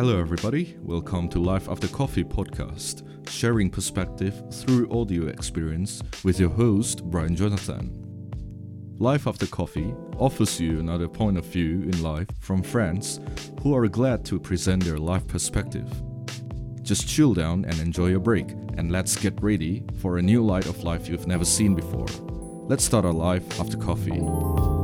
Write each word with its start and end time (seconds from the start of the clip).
Hello, 0.00 0.18
everybody. 0.18 0.78
Welcome 0.80 1.28
to 1.28 1.38
Life 1.38 1.68
After 1.68 1.86
Coffee 1.86 2.24
podcast, 2.24 3.28
sharing 3.28 3.68
perspective 3.68 4.42
through 4.50 4.90
audio 4.90 5.26
experience 5.26 6.02
with 6.24 6.40
your 6.40 6.48
host, 6.48 7.04
Brian 7.04 7.36
Jonathan. 7.36 7.90
Life 8.98 9.26
After 9.26 9.46
Coffee 9.46 9.92
offers 10.16 10.58
you 10.58 10.80
another 10.80 11.06
point 11.06 11.36
of 11.36 11.44
view 11.44 11.82
in 11.82 12.02
life 12.02 12.28
from 12.40 12.62
friends 12.62 13.20
who 13.62 13.76
are 13.76 13.86
glad 13.88 14.24
to 14.24 14.40
present 14.40 14.84
their 14.84 14.96
life 14.96 15.28
perspective. 15.28 15.86
Just 16.80 17.06
chill 17.06 17.34
down 17.34 17.66
and 17.66 17.78
enjoy 17.78 18.06
your 18.06 18.20
break, 18.20 18.52
and 18.78 18.90
let's 18.90 19.16
get 19.16 19.42
ready 19.42 19.84
for 20.00 20.16
a 20.16 20.22
new 20.22 20.42
light 20.42 20.64
of 20.64 20.82
life 20.82 21.10
you've 21.10 21.26
never 21.26 21.44
seen 21.44 21.74
before. 21.74 22.06
Let's 22.70 22.84
start 22.84 23.04
our 23.04 23.12
life 23.12 23.60
after 23.60 23.76
coffee. 23.76 24.79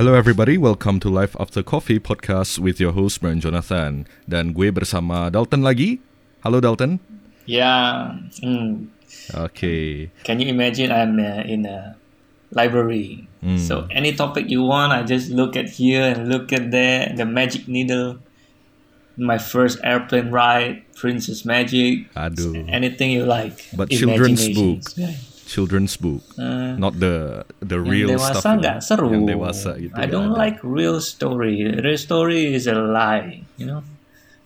Hello 0.00 0.14
everybody, 0.14 0.56
welcome 0.56 0.98
to 0.98 1.10
Life 1.10 1.36
After 1.38 1.62
Coffee 1.62 2.00
podcast 2.00 2.58
with 2.58 2.80
your 2.80 2.96
host 2.96 3.20
Brian 3.20 3.36
Jonathan 3.36 4.08
dan 4.24 4.56
gue 4.56 4.72
bersama 4.72 5.28
Dalton 5.28 5.60
lagi. 5.60 6.00
Halo 6.40 6.56
Dalton. 6.56 7.04
Yeah. 7.44 8.16
mm. 8.40 8.88
Oke. 9.36 10.08
Can 10.24 10.40
you 10.40 10.48
imagine 10.48 10.88
I'm 10.88 11.20
uh, 11.20 11.44
in 11.44 11.68
a 11.68 12.00
library? 12.48 13.28
So 13.60 13.92
any 13.92 14.16
topic 14.16 14.48
you 14.48 14.64
want, 14.64 14.96
I 14.96 15.04
just 15.04 15.28
look 15.36 15.52
at 15.52 15.68
here 15.68 16.16
and 16.16 16.32
look 16.32 16.48
at 16.48 16.72
there. 16.72 17.12
The 17.12 17.28
magic 17.28 17.68
needle, 17.68 18.24
my 19.20 19.36
first 19.36 19.84
airplane 19.84 20.32
ride, 20.32 20.80
Princess 20.96 21.44
Magic, 21.44 22.08
Aduh. 22.16 22.56
anything 22.72 23.12
you 23.12 23.28
like. 23.28 23.68
But 23.76 23.92
children's 23.92 24.48
Imaginations. 24.48 24.96
book. 24.96 24.96
Yeah. 24.96 25.12
Children's 25.50 25.98
book, 25.98 26.22
Uh, 26.38 26.78
not 26.78 26.94
the 26.96 27.42
the 27.58 27.74
yang 27.74 27.90
real 27.90 28.08
dewasa 28.14 28.38
stuff. 28.38 28.54
nggak 28.56 28.78
seru. 28.78 29.10
Yang 29.10 29.26
dewasa 29.28 29.70
gitu. 29.76 29.90
I 29.92 30.06
nggak 30.06 30.08
don't 30.08 30.30
ada. 30.30 30.38
like 30.38 30.58
real 30.62 31.02
story. 31.02 31.66
Real 31.66 31.98
story 31.98 32.54
is 32.54 32.70
a 32.70 32.78
lie, 32.78 33.42
you 33.58 33.66
know. 33.66 33.82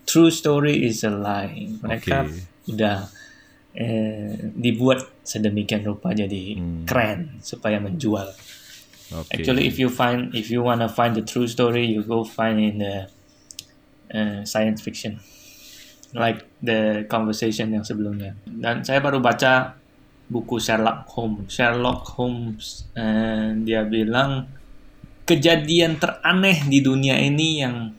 True 0.03 0.29
story 0.29 0.81
is 0.81 1.05
a 1.05 1.13
lie. 1.13 1.69
Mereka 1.77 2.25
Oke. 2.25 2.41
udah 2.69 3.05
eh, 3.75 4.31
dibuat 4.55 5.03
sedemikian 5.21 5.83
rupa 5.83 6.09
jadi 6.09 6.55
Hmm. 6.55 6.87
keren 6.87 7.37
supaya 7.39 7.75
menjual. 7.77 8.31
Oke. 9.11 9.29
Actually, 9.29 9.67
if 9.67 9.75
you 9.75 9.91
find 9.91 10.31
if 10.31 10.47
you 10.47 10.63
wanna 10.63 10.87
find 10.87 11.13
the 11.13 11.21
true 11.21 11.45
story, 11.45 11.85
you 11.85 12.01
go 12.01 12.23
find 12.23 12.57
in 12.57 12.79
the 12.79 13.11
uh, 14.09 14.41
science 14.41 14.79
fiction, 14.79 15.19
like 16.13 16.47
the 16.61 17.03
conversation 17.05 17.69
yang 17.69 17.83
sebelumnya. 17.83 18.33
Dan 18.47 18.81
saya 18.81 18.97
baru 18.97 19.19
baca 19.19 19.75
buku 20.25 20.57
Sherlock 20.57 21.05
Holmes. 21.11 21.47
Sherlock 21.49 22.01
Holmes, 22.17 22.89
eh, 22.97 23.53
dia 23.61 23.85
bilang 23.85 24.49
kejadian 25.25 25.97
teraneh 25.97 26.65
di 26.69 26.79
dunia 26.85 27.17
ini 27.17 27.61
yang 27.61 27.93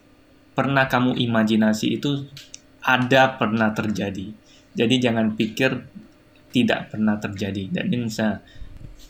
pernah 0.54 0.86
kamu 0.86 1.18
imajinasi 1.18 2.00
itu 2.00 2.24
ada 2.86 3.34
pernah 3.34 3.74
terjadi. 3.74 4.30
Jadi 4.76 4.94
jangan 5.02 5.34
pikir 5.34 5.74
tidak 6.54 6.94
pernah 6.94 7.18
terjadi. 7.18 7.68
That 7.74 7.90
means 7.90 8.16
uh, 8.22 8.40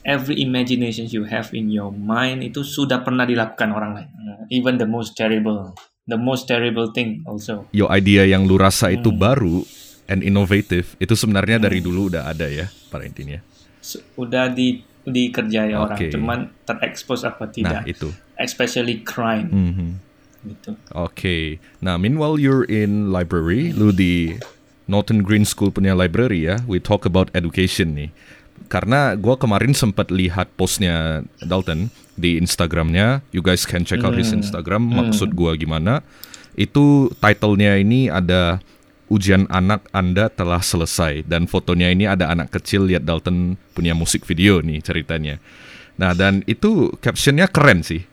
every 0.03 0.41
imagination 0.41 1.07
you 1.07 1.23
have 1.29 1.53
in 1.53 1.69
your 1.69 1.93
mind 1.93 2.43
itu 2.43 2.65
sudah 2.65 3.05
pernah 3.05 3.23
dilakukan 3.23 3.69
orang 3.71 3.91
lain. 3.95 4.09
Uh, 4.17 4.43
even 4.49 4.75
the 4.81 4.89
most 4.89 5.15
terrible, 5.15 5.77
the 6.09 6.17
most 6.19 6.49
terrible 6.49 6.91
thing 6.91 7.23
also. 7.23 7.69
Your 7.71 7.93
idea 7.93 8.25
yang 8.27 8.49
lu 8.49 8.57
rasa 8.57 8.91
itu 8.91 9.13
Hmm. 9.13 9.21
baru 9.21 9.57
and 10.07 10.23
innovative 10.23 10.95
itu 10.97 11.13
sebenarnya 11.13 11.59
dari 11.59 11.79
dulu 11.79 12.09
udah 12.09 12.27
ada 12.27 12.47
ya 12.47 12.67
pada 12.89 13.03
intinya. 13.03 13.39
Udah 14.15 14.51
di 14.51 14.83
dikerjai 15.07 15.71
orang, 15.71 15.95
Oke. 15.95 16.11
cuman 16.11 16.39
terekspos 16.67 17.23
apa 17.23 17.47
Nah 17.47 17.53
tidak. 17.55 17.81
itu. 17.87 18.11
Especially 18.35 18.99
crime 19.07 19.47
Mhm. 19.47 19.89
gitu. 20.51 20.71
Oke. 20.91 21.63
Nah, 21.79 21.95
meanwhile 21.95 22.35
you're 22.35 22.67
in 22.67 23.07
library, 23.07 23.71
lu 23.71 23.95
di 23.95 24.35
Norton 24.83 25.23
Green 25.23 25.47
School 25.47 25.71
punya 25.71 25.95
library 25.95 26.43
ya. 26.43 26.59
We 26.67 26.83
talk 26.83 27.07
about 27.07 27.31
education 27.31 27.95
nih. 27.95 28.11
Karena 28.67 29.15
gua 29.15 29.39
kemarin 29.39 29.71
sempat 29.71 30.11
lihat 30.11 30.51
postnya 30.59 31.23
Dalton 31.39 31.87
di 32.19 32.35
Instagramnya. 32.35 33.23
You 33.31 33.39
guys 33.39 33.63
can 33.63 33.87
check 33.87 34.03
out 34.03 34.19
his 34.19 34.35
Instagram. 34.35 34.91
Maksud 34.91 35.39
gua 35.39 35.55
gimana? 35.55 36.03
Itu 36.57 37.15
titlenya 37.23 37.79
ini 37.79 38.11
ada 38.11 38.59
ujian 39.07 39.47
anak 39.47 39.87
Anda 39.95 40.27
telah 40.27 40.59
selesai 40.59 41.23
dan 41.27 41.47
fotonya 41.47 41.91
ini 41.91 42.07
ada 42.07 42.27
anak 42.27 42.51
kecil 42.59 42.87
lihat 42.87 43.07
Dalton 43.07 43.55
punya 43.71 43.95
musik 43.95 44.27
video 44.27 44.59
nih 44.59 44.83
ceritanya. 44.83 45.39
Nah 45.97 46.13
dan 46.13 46.43
itu 46.45 46.93
captionnya 46.99 47.49
keren 47.49 47.81
sih, 47.81 48.03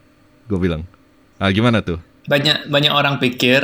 gue 0.49 0.59
bilang. 0.59 0.87
Ah, 1.43 1.51
gimana 1.51 1.83
tuh? 1.83 1.99
Banyak 2.31 2.71
banyak 2.71 2.93
orang 2.95 3.21
pikir 3.21 3.61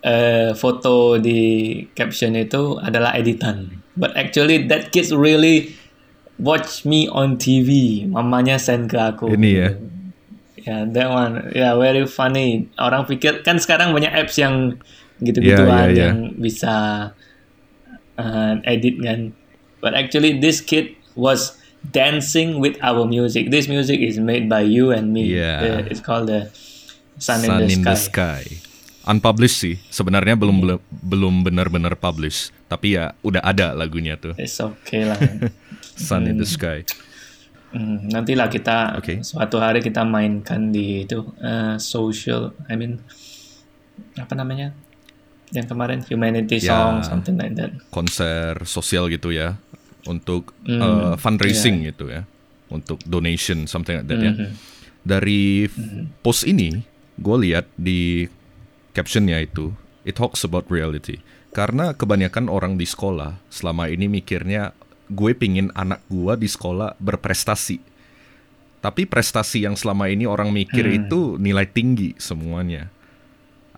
eh, 0.00 0.54
foto 0.54 1.18
di 1.18 1.82
caption 1.92 2.38
itu 2.38 2.78
adalah 2.78 3.18
editan. 3.18 3.82
But 3.98 4.14
actually 4.14 4.70
that 4.70 4.94
kids 4.94 5.10
really 5.10 5.74
watch 6.38 6.86
me 6.86 7.10
on 7.10 7.36
TV. 7.36 8.02
Mamanya 8.06 8.56
send 8.56 8.88
ke 8.88 8.96
aku. 8.96 9.34
Ini 9.34 9.50
ya. 9.50 9.70
Ya, 10.68 10.76
that 10.84 11.08
one. 11.08 11.34
Ya, 11.56 11.74
very 11.74 12.04
funny. 12.06 12.68
Orang 12.78 13.08
pikir 13.08 13.42
kan 13.42 13.58
sekarang 13.58 13.90
banyak 13.96 14.12
apps 14.12 14.36
yang 14.36 14.78
Gitu-gituan 15.18 15.90
ya, 15.90 15.94
ya. 15.94 16.04
yang 16.10 16.18
bisa 16.38 16.74
uh, 18.18 18.54
edit 18.62 18.98
kan. 19.02 19.34
But 19.78 19.94
actually 19.94 20.38
this 20.38 20.58
kid 20.62 20.98
was 21.14 21.58
dancing 21.82 22.58
with 22.58 22.78
our 22.82 23.06
music. 23.06 23.50
This 23.50 23.70
music 23.70 24.02
is 24.02 24.18
made 24.18 24.50
by 24.50 24.66
you 24.66 24.90
and 24.90 25.14
me. 25.14 25.30
Yeah. 25.30 25.82
The- 25.82 25.90
it's 25.90 26.02
called 26.02 26.26
the 26.30 26.50
Sun, 27.18 27.42
Sun 27.42 27.66
in 27.66 27.82
the 27.82 27.98
Sky. 27.98 28.46
Unpublished 29.08 29.58
sih, 29.64 29.76
sebenarnya 29.88 30.36
belum 30.36 30.56
bel- 30.60 30.84
belum 30.92 31.40
benar-benar 31.40 31.96
publish, 31.96 32.52
tapi 32.68 32.92
ya 33.00 33.16
udah 33.24 33.40
ada 33.40 33.72
lagunya 33.72 34.20
tuh. 34.20 34.36
It's 34.36 34.60
okay 34.60 35.08
lah. 35.08 35.16
Sun 36.06 36.28
in 36.28 36.36
the 36.36 36.44
Sky. 36.44 36.84
Hmm, 37.72 38.08
nantilah 38.08 38.48
kita 38.52 38.96
Oke. 39.00 39.20
suatu 39.24 39.60
hari 39.60 39.80
kita 39.80 40.04
mainkan 40.04 40.72
di 40.72 41.08
itu 41.08 41.24
uh, 41.40 41.80
social, 41.80 42.52
I 42.68 42.76
mean 42.76 43.00
apa 44.20 44.32
namanya? 44.36 44.76
Yang 45.50 45.66
kemarin 45.72 45.98
humanity 46.04 46.60
Ya. 46.60 46.76
song 46.76 46.94
something 47.02 47.36
like 47.36 47.56
that. 47.56 47.72
Konser 47.88 48.60
sosial 48.62 49.08
gitu 49.08 49.32
ya, 49.32 49.56
untuk 50.04 50.52
Hmm, 50.64 50.80
uh, 50.80 51.14
fundraising 51.16 51.84
gitu 51.84 52.08
ya, 52.08 52.28
untuk 52.68 53.00
donation 53.04 53.64
something 53.64 54.04
like 54.04 54.08
that 54.08 54.20
ya. 54.20 54.32
Mhm. 54.32 54.48
Dari 55.02 55.64
f- 55.64 55.78
post 56.20 56.44
ini, 56.44 56.84
gue 57.16 57.36
lihat 57.42 57.64
di 57.74 58.28
captionnya 58.92 59.40
itu, 59.40 59.72
it 60.04 60.14
talks 60.14 60.42
about 60.42 60.68
reality. 60.68 61.20
Karena 61.48 61.96
kebanyakan 61.96 62.46
orang 62.46 62.76
di 62.76 62.84
sekolah 62.84 63.40
selama 63.48 63.88
ini 63.88 64.04
mikirnya 64.06 64.76
gue 65.08 65.32
pingin 65.32 65.72
anak 65.72 66.04
gue 66.06 66.36
di 66.36 66.44
sekolah 66.44 66.92
berprestasi. 67.00 67.80
Tapi 68.78 69.08
prestasi 69.08 69.64
yang 69.64 69.74
selama 69.74 70.06
ini 70.06 70.22
orang 70.22 70.52
mikir 70.52 70.86
itu 70.86 71.34
nilai 71.40 71.66
tinggi 71.66 72.14
semuanya. 72.20 72.92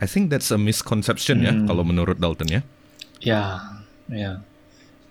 I 0.00 0.08
think 0.08 0.32
that's 0.32 0.48
a 0.48 0.56
misconception 0.56 1.44
ya 1.44 1.52
kalau 1.68 1.84
menurut 1.84 2.16
Dalton 2.16 2.48
ya. 2.48 2.62
Ya, 3.20 3.44
ya. 4.08 4.40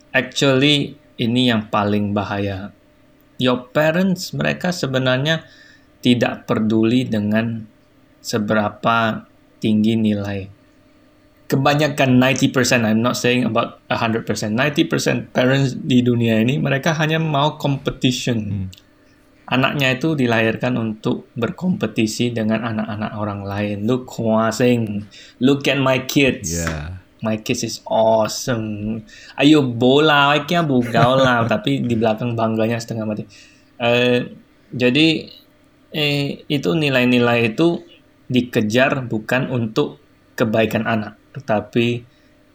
Actually 0.09 0.97
ini 1.21 1.53
yang 1.53 1.69
paling 1.69 2.17
bahaya. 2.17 2.73
Your 3.37 3.69
parents 3.69 4.33
mereka 4.33 4.73
sebenarnya 4.73 5.45
tidak 6.01 6.49
peduli 6.49 7.05
dengan 7.05 7.69
seberapa 8.19 9.29
tinggi 9.61 9.93
nilai. 9.93 10.49
Kebanyakan 11.49 12.21
90%, 12.21 12.85
I'm 12.85 13.01
not 13.01 13.17
saying 13.17 13.45
about 13.45 13.81
100%. 13.89 14.25
90% 14.25 15.33
parents 15.33 15.73
di 15.77 16.01
dunia 16.05 16.41
ini 16.41 16.57
mereka 16.61 16.93
hanya 16.97 17.17
mau 17.17 17.57
competition. 17.57 18.69
Anaknya 19.49 19.97
itu 19.97 20.13
dilahirkan 20.13 20.77
untuk 20.77 21.33
berkompetisi 21.33 22.29
dengan 22.29 22.61
anak-anak 22.69 23.11
orang 23.17 23.41
lain. 23.41 23.77
Look, 23.89 24.05
Huasing. 24.13 25.09
Look 25.41 25.65
at 25.65 25.81
my 25.81 26.05
kids. 26.05 26.53
Ya. 26.53 27.01
My 27.25 27.41
kids 27.41 27.65
is 27.65 27.81
awesome. 27.89 29.01
Ayo 29.35 29.65
bola, 29.65 30.37
kaya 30.45 30.61
bugau 30.61 31.17
lah. 31.17 31.43
Tapi 31.51 31.81
di 31.81 31.97
belakang 31.97 32.37
bangganya 32.37 32.77
setengah 32.77 33.09
mati. 33.09 33.25
Eh, 33.81 34.21
jadi 34.69 35.07
eh, 35.97 36.45
itu 36.45 36.69
nilai-nilai 36.77 37.49
itu 37.49 37.81
dikejar 38.29 39.09
bukan 39.09 39.49
untuk 39.49 39.97
kebaikan 40.37 40.85
anak, 40.85 41.17
tetapi 41.33 42.05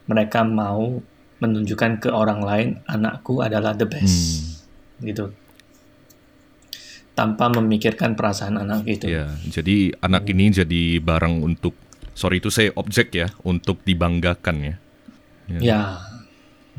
mereka 0.07 0.47
mau 0.47 1.03
menunjukkan 1.43 2.07
ke 2.07 2.09
orang 2.09 2.41
lain 2.41 2.69
anakku 2.87 3.43
adalah 3.43 3.75
the 3.75 3.85
best, 3.85 4.63
gitu. 5.03 5.35
Tanpa 7.15 7.47
memikirkan 7.47 8.19
perasaan 8.19 8.59
anak 8.59 8.87
itu. 8.91 9.07
Ya, 9.07 9.31
jadi 9.47 9.95
anak 10.03 10.27
ini 10.27 10.51
jadi 10.51 10.99
barang 10.99 11.47
untuk 11.47 11.79
sorry 12.11 12.43
itu 12.43 12.51
saya 12.51 12.75
objek 12.75 13.15
ya 13.15 13.31
untuk 13.47 13.83
dibanggakan 13.87 14.57
ya. 14.67 14.75
Ya, 15.47 15.81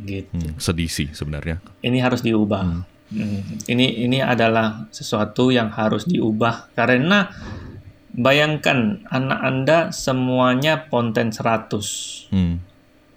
gitu. 0.03 0.35
Hmm, 0.35 0.59
sedih 0.59 0.91
sih 0.91 1.07
sebenarnya. 1.15 1.63
ini 1.79 2.03
harus 2.03 2.19
diubah. 2.19 2.83
Hmm, 3.15 3.39
Ini 3.69 4.09
ini 4.09 4.17
adalah 4.19 4.89
sesuatu 4.89 5.53
yang 5.53 5.69
harus 5.71 6.09
diubah 6.09 6.73
karena 6.73 7.29
bayangkan 8.11 9.05
anak 9.07 9.39
Anda 9.39 9.77
semuanya 9.93 10.89
ponten 10.89 11.29
100. 11.31 12.27
Hmm. 12.33 12.59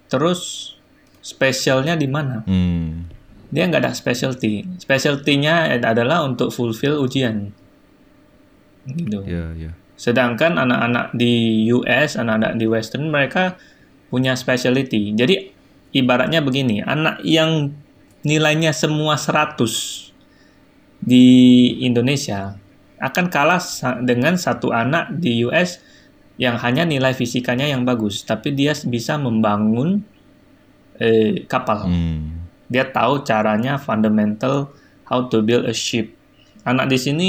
Terus 0.07 0.73
spesialnya 1.19 1.97
di 1.99 2.07
mana? 2.07 2.45
Hmm. 2.45 3.09
Dia 3.49 3.65
nggak 3.65 3.81
ada 3.81 3.93
specialty. 3.97 4.65
Specialty-nya 4.77 5.81
adalah 5.81 6.21
untuk 6.25 6.53
fulfill 6.53 7.01
ujian. 7.01 7.49
Gitu. 8.85 9.19
Ya, 9.25 9.53
ya. 9.57 9.71
Sedangkan 9.99 10.55
anak-anak 10.55 11.11
di 11.17 11.65
US, 11.75 12.15
anak-anak 12.15 12.55
di 12.55 12.65
Western 12.69 13.11
mereka 13.11 13.59
punya 14.07 14.37
specialty. 14.37 15.11
Jadi 15.11 15.51
ibaratnya 15.91 16.39
begini, 16.39 16.79
anak 16.79 17.19
yang 17.25 17.73
nilainya 18.23 18.71
semua 18.71 19.19
100 19.19 20.13
di 20.99 21.27
Indonesia 21.83 22.59
akan 22.99 23.31
kalah 23.31 23.63
dengan 24.03 24.35
satu 24.35 24.75
anak 24.75 25.15
di 25.19 25.47
US 25.47 25.79
yang 26.39 26.55
hanya 26.63 26.87
nilai 26.87 27.11
fisikanya 27.11 27.67
yang 27.67 27.83
bagus, 27.83 28.23
tapi 28.23 28.55
dia 28.55 28.71
bisa 28.87 29.19
membangun 29.19 30.03
eh, 30.99 31.43
kapal. 31.47 31.91
Hmm. 31.91 32.38
Dia 32.69 32.85
tahu 32.85 33.25
caranya 33.25 33.75
fundamental 33.75 34.69
how 35.05 35.25
to 35.25 35.41
build 35.41 35.65
a 35.65 35.73
ship. 35.73 36.13
Anak 36.63 36.87
di 36.87 36.97
sini 36.97 37.27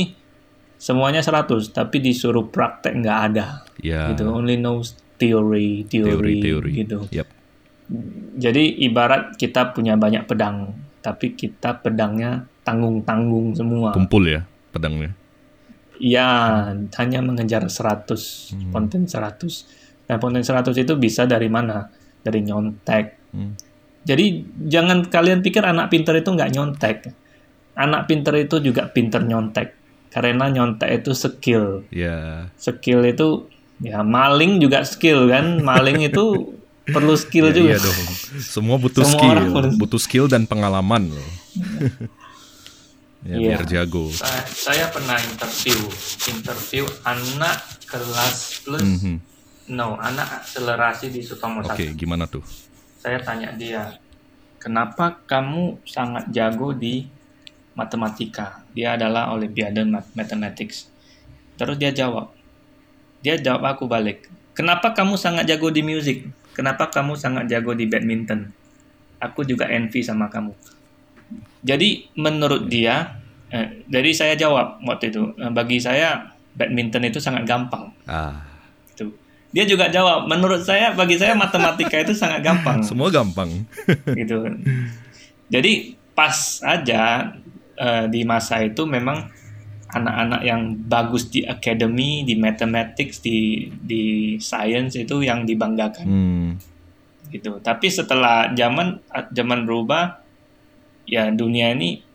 semuanya 0.76 1.20
100, 1.20 1.72
tapi 1.72 1.98
disuruh 1.98 2.46
praktek 2.46 2.92
nggak 2.94 3.18
ada. 3.32 3.64
Ya. 3.80 4.12
Gitu, 4.12 4.28
only 4.28 4.54
knows 4.54 4.94
theory, 5.16 5.84
theory, 5.84 6.40
Teori-teori. 6.40 6.70
gitu. 6.76 6.98
Yap. 7.10 7.28
Jadi 8.36 8.80
ibarat 8.80 9.34
kita 9.34 9.72
punya 9.72 9.96
banyak 9.96 10.24
pedang, 10.24 10.72
tapi 11.00 11.34
kita 11.34 11.80
pedangnya 11.80 12.46
tanggung-tanggung 12.62 13.56
semua. 13.56 13.90
Kumpul 13.90 14.30
ya 14.30 14.40
pedangnya. 14.70 15.16
Ya, 16.00 16.28
hanya 16.96 17.20
mengejar 17.20 17.68
100, 17.68 18.52
Hmm. 18.56 18.72
konten 18.72 19.04
100. 19.04 19.68
Dan 20.08 20.16
konten 20.16 20.40
100 20.40 20.72
itu 20.74 20.96
bisa 20.96 21.28
dari 21.28 21.52
mana? 21.52 21.92
Dari 22.24 22.40
nyontek. 22.40 23.04
Hmm. 23.36 23.52
Jadi 24.00 24.26
jangan 24.64 25.04
kalian 25.04 25.40
pikir 25.40 25.60
anak 25.60 25.88
pinter 25.88 26.14
itu 26.14 26.28
nggak 26.28 26.50
nyontek. 26.50 26.96
Anak 27.74 28.06
pinter 28.06 28.32
itu 28.34 28.56
juga 28.58 28.86
pinter 28.86 29.20
nyontek. 29.20 29.76
Karena 30.08 30.48
nyontek 30.48 30.90
itu 30.96 31.12
skill. 31.12 31.84
Ya. 31.88 32.48
Skill 32.56 33.04
itu 33.04 33.46
ya 33.78 34.00
maling 34.00 34.58
juga 34.58 34.82
skill 34.82 35.28
kan. 35.28 35.60
Maling 35.60 36.02
itu 36.02 36.56
perlu 36.90 37.14
skill 37.14 37.48
Ya, 37.48 37.54
juga. 37.54 37.70
Iya 37.70 37.78
dong. 37.78 38.00
Semua 38.40 38.76
butuh 38.76 39.04
Semua 39.04 39.14
skill, 39.14 39.36
orang 39.54 39.76
butuh 39.76 40.00
skill 40.00 40.26
dan 40.26 40.42
pengalaman 40.44 41.12
loh. 41.12 41.30
ya, 43.20 43.36
Iya. 43.36 43.48
biar 43.52 43.62
jago. 43.68 44.08
Saya, 44.10 44.42
saya 44.48 44.84
pernah 44.88 45.14
interview, 45.14 45.76
interview 46.26 46.84
anak 47.04 47.56
kelas 47.84 48.64
plus, 48.64 48.80
Mhm. 48.80 49.14
no, 49.70 49.94
anak 49.94 50.42
akselerasi 50.42 51.12
di 51.12 51.20
Sutomo 51.20 51.60
Oke, 51.62 51.92
1. 51.92 51.94
gimana 51.94 52.24
tuh? 52.24 52.40
Saya 53.00 53.16
tanya 53.24 53.48
dia, 53.56 53.96
kenapa 54.60 55.16
kamu 55.24 55.80
sangat 55.88 56.28
jago 56.36 56.76
di 56.76 57.08
matematika? 57.72 58.60
Dia 58.76 59.00
adalah 59.00 59.32
Olimpiade 59.32 59.88
Math- 59.88 60.12
Mathematics. 60.12 60.92
Terus 61.56 61.80
dia 61.80 61.96
jawab, 61.96 62.28
dia 63.24 63.40
jawab 63.40 63.64
aku 63.72 63.88
balik, 63.88 64.28
kenapa 64.52 64.92
kamu 64.92 65.16
sangat 65.16 65.48
jago 65.48 65.72
di 65.72 65.80
musik? 65.80 66.28
Kenapa 66.52 66.92
kamu 66.92 67.16
sangat 67.16 67.48
jago 67.48 67.72
di 67.72 67.88
badminton? 67.88 68.52
Aku 69.16 69.48
juga 69.48 69.64
envy 69.72 70.04
sama 70.04 70.28
kamu. 70.28 70.52
Jadi 71.64 72.04
menurut 72.20 72.68
dia, 72.68 73.16
eh, 73.48 73.80
jadi 73.88 74.10
saya 74.12 74.34
jawab 74.36 74.76
waktu 74.84 75.08
itu, 75.08 75.32
"Eh, 75.40 75.48
bagi 75.48 75.80
saya 75.80 76.36
badminton 76.52 77.08
itu 77.08 77.16
sangat 77.16 77.48
gampang. 77.48 77.88
Ah. 78.04 78.49
Dia 79.50 79.66
juga 79.66 79.90
jawab, 79.90 80.30
menurut 80.30 80.62
saya, 80.62 80.94
bagi 80.94 81.18
saya 81.18 81.34
matematika 81.34 81.98
itu 81.98 82.14
sangat 82.14 82.46
gampang 82.46 82.82
semua 82.88 83.10
gampang. 83.10 83.50
gitu. 84.20 84.46
Jadi 85.50 85.98
pas 86.14 86.62
aja 86.62 87.34
eh, 87.74 88.04
di 88.06 88.22
masa 88.22 88.62
itu 88.62 88.86
memang 88.86 89.26
anak-anak 89.90 90.42
yang 90.46 90.78
bagus 90.86 91.26
di 91.26 91.42
academy, 91.42 92.22
di 92.22 92.38
mathematics, 92.38 93.18
di 93.18 93.66
di 93.74 94.36
science 94.38 94.94
itu 94.94 95.18
yang 95.26 95.42
dibanggakan 95.42 96.06
Hmm. 96.06 96.50
gitu. 97.34 97.58
Tapi 97.58 97.90
setelah 97.90 98.54
zaman 98.54 99.02
zaman 99.34 99.66
berubah, 99.66 100.22
ya 101.10 101.34
dunia 101.34 101.74
ini 101.74 102.06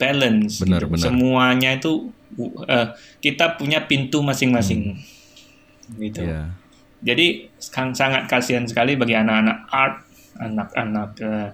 balance. 0.00 0.64
Benar, 0.64 0.88
gitu. 0.88 0.96
benar. 0.96 1.04
Semuanya 1.04 1.70
itu 1.76 2.08
eh, 2.64 2.88
kita 3.20 3.60
punya 3.60 3.84
pintu 3.84 4.24
masing-masing. 4.24 4.96
Gitu. 6.00 6.24
Ya. 6.24 6.56
Jadi 7.00 7.48
sang- 7.56 7.96
sangat 7.96 8.28
kasihan 8.28 8.68
sekali 8.68 8.92
bagi 8.94 9.16
anak-anak 9.16 9.58
art, 9.68 9.96
anak-anak 10.36 11.10
eh, 11.18 11.48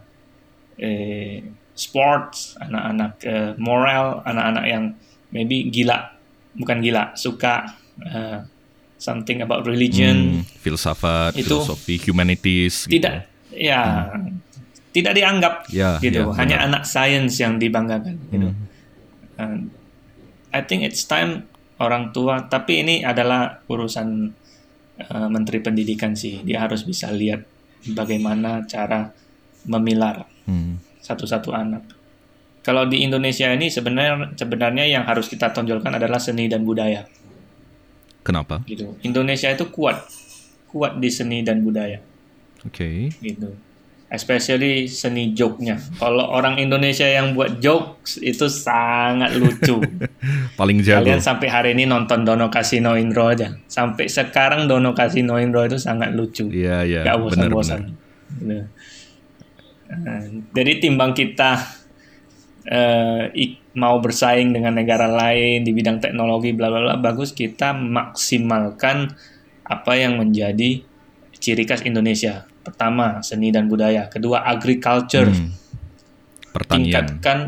eh, 0.77 1.35
sports, 1.73 2.59
anak-anak 2.59 3.13
eh, 3.23 3.51
moral, 3.57 4.23
anak-anak 4.23 4.65
yang 4.67 4.85
maybe 5.31 5.71
gila, 5.71 6.15
bukan 6.55 6.83
gila, 6.83 7.15
suka 7.15 7.63
eh, 8.03 8.43
something 8.99 9.39
about 9.41 9.63
religion. 9.63 10.43
Hmm, 10.43 10.49
filsafat, 10.61 11.37
Itu- 11.37 11.63
filosofi, 11.63 12.01
humanities. 12.03 12.89
gitu. 12.89 12.97
Tidak, 12.99 13.15
ya, 13.53 14.11
tidak 14.91 15.13
dianggap 15.13 15.55
Ya, 15.69 16.01
gitu. 16.01 16.33
ya, 16.33 16.35
Hanya 16.35 16.57
benar. 16.65 16.69
anak 16.73 16.83
sains 16.89 17.37
yang 17.37 17.61
dibanggakan. 17.61 18.17
Gitu. 18.33 18.51
Hmm. 18.51 18.65
And 19.37 19.69
I 20.51 20.65
think 20.65 20.83
it's 20.83 21.05
time 21.05 21.45
orang 21.77 22.11
tua, 22.11 22.49
tapi 22.49 22.81
ini 22.81 23.05
adalah 23.05 23.61
urusan 23.69 24.33
uh, 25.01 25.29
Menteri 25.29 25.61
Pendidikan 25.61 26.17
sih. 26.17 26.41
Dia 26.45 26.65
harus 26.65 26.83
bisa 26.83 27.13
lihat 27.13 27.45
bagaimana 27.93 28.65
cara 28.67 29.13
memilar 29.67 30.27
Hmm. 30.47 30.79
satu-satu 31.03 31.51
anak. 31.51 31.83
Kalau 32.63 32.87
di 32.87 33.03
Indonesia 33.03 33.51
ini 33.51 33.67
sebenarnya 33.67 34.31
sebenarnya 34.39 34.87
yang 34.87 35.03
harus 35.03 35.27
kita 35.27 35.51
tonjolkan 35.51 35.91
adalah 35.99 36.23
seni 36.23 36.47
dan 36.47 36.63
budaya. 36.63 37.03
Kenapa? 38.23 38.63
Gitu. 38.63 38.95
Indonesia 39.03 39.51
itu 39.51 39.67
kuat, 39.75 40.07
kuat 40.71 40.99
di 41.03 41.11
seni 41.11 41.43
dan 41.43 41.67
budaya. 41.67 41.99
Oke. 42.63 43.11
Gitu. 43.19 43.55
Especially 44.07 44.87
seni 44.87 45.35
joke-nya. 45.35 45.83
Kalau 45.99 46.31
orang 46.31 46.63
Indonesia 46.63 47.03
yang 47.03 47.35
buat 47.35 47.59
jokes 47.59 48.23
itu 48.23 48.47
sangat 48.47 49.35
lucu. 49.35 49.83
Paling 50.61 50.79
jago. 50.87 51.03
Kalian 51.03 51.19
sampai 51.19 51.51
hari 51.51 51.69
ini 51.75 51.91
nonton 51.91 52.23
Dono 52.23 52.47
Kasino 52.47 52.95
Indro 52.95 53.27
aja. 53.27 53.59
Sampai 53.67 54.07
sekarang 54.07 54.71
Dono 54.71 54.95
Kasino 54.95 55.43
Indro 55.43 55.67
itu 55.67 55.75
sangat 55.83 56.15
lucu. 56.15 56.47
Iya, 56.47 56.87
iya. 56.87 57.01
Gak 57.03 57.19
bosan-bosan. 57.19 57.81
benar. 57.83 57.91
Gitu. 58.39 58.65
Eh, 59.87 60.25
Jadi 60.55 60.73
timbang 60.79 61.11
kita 61.11 61.59
eh, 62.67 63.31
ik- 63.35 63.63
mau 63.77 63.99
bersaing 64.01 64.55
dengan 64.55 64.73
negara 64.73 65.05
lain 65.11 65.63
di 65.63 65.71
bidang 65.71 66.01
teknologi 66.01 66.57
bla 66.57 66.73
bla 66.73 66.81
bla 66.81 66.95
bagus 66.97 67.37
kita 67.37 67.77
maksimalkan 67.77 69.13
apa 69.63 69.93
yang 69.99 70.17
menjadi 70.17 70.81
ciri 71.37 71.65
khas 71.69 71.83
Indonesia. 71.85 72.49
Pertama, 72.67 73.23
seni 73.23 73.55
dan 73.55 73.71
budaya. 73.71 74.11
Kedua, 74.11 74.43
agriculture. 74.43 75.31
Hmm. 75.31 75.55
Pertanian. 76.51 77.07
Tingkatkan 77.07 77.39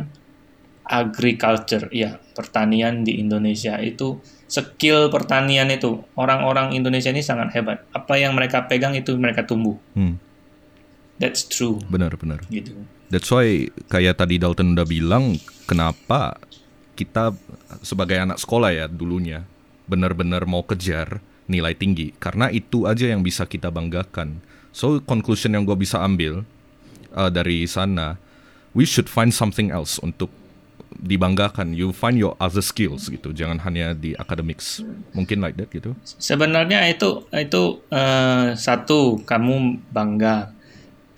agriculture. 0.86 1.90
Ya, 1.90 2.22
pertanian 2.38 3.02
di 3.02 3.18
Indonesia 3.18 3.82
itu 3.82 4.22
skill 4.48 5.12
pertanian 5.12 5.68
itu 5.68 6.06
orang-orang 6.16 6.72
Indonesia 6.72 7.10
ini 7.10 7.20
sangat 7.20 7.52
hebat. 7.58 7.84
Apa 7.92 8.16
yang 8.16 8.32
mereka 8.38 8.64
pegang 8.70 8.96
itu 8.96 9.18
mereka 9.18 9.44
tumbuh. 9.44 9.76
Hmm. 9.98 10.16
That's 11.18 11.42
true 11.44 11.82
Benar, 11.90 12.14
benar. 12.14 12.46
gitu. 12.46 12.78
That's 13.10 13.26
why 13.34 13.66
kayak 13.90 14.22
tadi 14.22 14.38
Dalton 14.38 14.78
udah 14.78 14.86
bilang 14.86 15.34
kenapa 15.66 16.38
kita 16.94 17.34
sebagai 17.82 18.22
anak 18.22 18.38
sekolah 18.38 18.70
ya 18.70 18.86
dulunya 18.86 19.42
benar-benar 19.90 20.46
mau 20.46 20.62
kejar 20.62 21.18
nilai 21.50 21.74
tinggi 21.74 22.14
karena 22.22 22.52
itu 22.54 22.86
aja 22.86 23.10
yang 23.10 23.26
bisa 23.26 23.50
kita 23.50 23.74
banggakan. 23.74 24.38
So 24.78 25.02
conclusion 25.02 25.58
yang 25.58 25.66
gue 25.66 25.74
bisa 25.74 25.98
ambil 25.98 26.46
uh, 27.10 27.26
dari 27.34 27.66
sana, 27.66 28.14
we 28.78 28.86
should 28.86 29.10
find 29.10 29.34
something 29.34 29.74
else 29.74 29.98
untuk 29.98 30.30
dibanggakan. 31.02 31.74
You 31.74 31.90
find 31.90 32.14
your 32.14 32.38
other 32.38 32.62
skills 32.62 33.10
gitu, 33.10 33.34
jangan 33.34 33.58
hanya 33.66 33.90
di 33.90 34.14
academics. 34.14 34.78
Mungkin 35.18 35.42
like 35.42 35.58
that 35.58 35.74
gitu. 35.74 35.98
Sebenarnya 36.22 36.86
itu 36.86 37.26
itu 37.34 37.82
eh, 37.90 38.54
satu 38.54 39.18
kamu 39.26 39.82
bangga. 39.90 40.54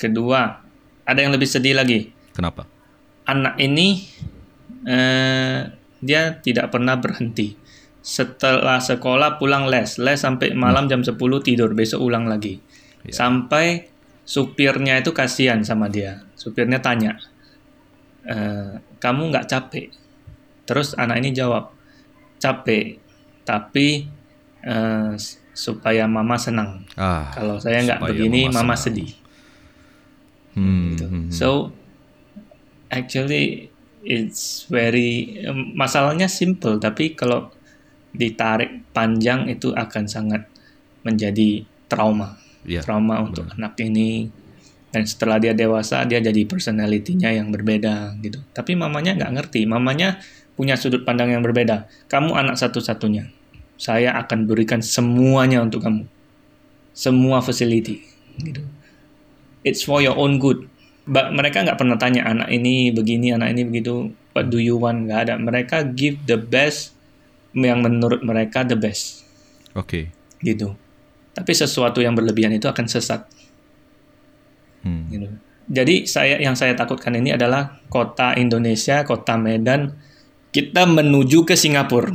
Kedua, 0.00 0.64
ada 1.04 1.20
yang 1.20 1.36
lebih 1.36 1.44
sedih 1.44 1.76
lagi. 1.76 2.08
Kenapa? 2.32 2.64
Anak 3.28 3.60
ini 3.60 4.08
eh, 4.88 5.68
dia 6.00 6.22
tidak 6.40 6.72
pernah 6.72 6.96
berhenti. 6.96 7.60
Setelah 8.00 8.80
sekolah 8.80 9.36
pulang 9.36 9.68
les, 9.68 10.00
les 10.00 10.16
sampai 10.16 10.56
malam 10.56 10.88
jam 10.88 11.04
10 11.04 11.20
tidur, 11.44 11.76
besok 11.76 12.00
ulang 12.00 12.24
lagi. 12.24 12.56
Ya. 13.06 13.14
Sampai 13.14 13.88
supirnya 14.24 15.00
itu 15.00 15.10
kasihan 15.10 15.60
sama 15.64 15.88
dia. 15.88 16.22
Supirnya 16.36 16.78
tanya, 16.78 17.16
"Eh, 18.24 18.78
kamu 19.00 19.32
nggak 19.32 19.48
capek? 19.48 19.90
Terus 20.68 20.94
anak 20.94 21.18
ini 21.24 21.34
jawab, 21.34 21.72
capek, 22.38 23.00
tapi 23.42 24.06
eh, 24.60 25.12
supaya 25.56 26.04
mama 26.08 26.36
senang. 26.40 26.84
Ah. 26.96 27.28
Kalau 27.32 27.56
saya 27.60 27.84
nggak 27.84 28.00
begini, 28.00 28.48
mama 28.48 28.62
mama 28.62 28.74
senang. 28.76 28.84
sedih. 28.84 29.10
Hmm, 30.54 30.94
gitu. 30.94 31.06
hmm, 31.06 31.20
hmm. 31.28 31.32
So 31.32 31.48
actually 32.90 33.70
it's 34.02 34.66
very 34.66 35.38
em, 35.44 35.76
masalahnya 35.76 36.26
simple 36.26 36.80
tapi 36.80 37.14
kalau 37.14 37.52
ditarik 38.10 38.82
panjang 38.90 39.46
itu 39.46 39.70
akan 39.70 40.04
sangat 40.10 40.42
menjadi 41.06 41.62
trauma. 41.86 42.34
Iya, 42.66 42.84
Trauma 42.84 43.24
untuk 43.24 43.48
anak 43.56 43.78
ini 43.80 44.28
dan 44.90 45.06
setelah 45.06 45.40
dia 45.40 45.56
dewasa 45.56 46.04
dia 46.04 46.20
jadi 46.20 46.44
personalitinya 46.44 47.32
yang 47.32 47.48
berbeda 47.48 48.18
gitu. 48.20 48.42
Tapi 48.52 48.76
mamanya 48.76 49.16
nggak 49.16 49.32
ngerti, 49.36 49.64
mamanya 49.64 50.20
punya 50.58 50.76
sudut 50.76 51.06
pandang 51.08 51.32
yang 51.32 51.40
berbeda. 51.40 51.88
Kamu 52.10 52.36
anak 52.36 52.60
satu-satunya. 52.60 53.32
Saya 53.80 54.12
akan 54.20 54.44
berikan 54.44 54.84
semuanya 54.84 55.64
untuk 55.64 55.80
kamu. 55.80 56.04
Semua 56.92 57.40
facility 57.40 58.04
gitu 58.40 58.60
it's 59.64 59.84
for 59.84 60.00
your 60.00 60.16
own 60.16 60.40
good. 60.40 60.68
But 61.10 61.32
mereka 61.34 61.64
nggak 61.64 61.80
pernah 61.80 61.98
tanya 61.98 62.28
anak 62.28 62.48
ini 62.52 62.92
begini, 62.94 63.34
anak 63.34 63.56
ini 63.56 63.66
begitu. 63.66 64.14
What 64.36 64.52
do 64.52 64.62
you 64.62 64.78
want? 64.78 65.08
Nggak 65.08 65.20
ada. 65.26 65.34
Mereka 65.40 65.76
give 65.96 66.22
the 66.28 66.38
best 66.38 66.94
yang 67.50 67.82
menurut 67.82 68.22
mereka 68.22 68.62
the 68.62 68.78
best, 68.78 69.26
Oke. 69.74 70.14
gitu. 70.38 70.78
Tapi 71.40 71.52
sesuatu 71.56 72.04
yang 72.04 72.12
berlebihan 72.12 72.52
itu 72.52 72.68
akan 72.68 72.84
sesat, 72.84 73.24
Hmm. 74.84 75.08
gitu. 75.08 75.28
Jadi 75.70 76.04
saya 76.04 76.36
yang 76.42 76.58
saya 76.58 76.74
takutkan 76.74 77.14
ini 77.16 77.32
adalah 77.32 77.78
kota 77.88 78.34
Indonesia, 78.36 79.06
kota 79.06 79.38
Medan, 79.38 79.94
kita 80.50 80.82
menuju 80.84 81.46
ke 81.46 81.54
Singapura. 81.54 82.10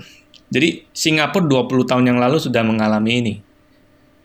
Jadi 0.51 0.83
Singapura 0.91 1.65
20 1.65 1.87
tahun 1.87 2.05
yang 2.05 2.19
lalu 2.19 2.37
sudah 2.37 2.61
mengalami 2.67 3.11
ini. 3.23 3.35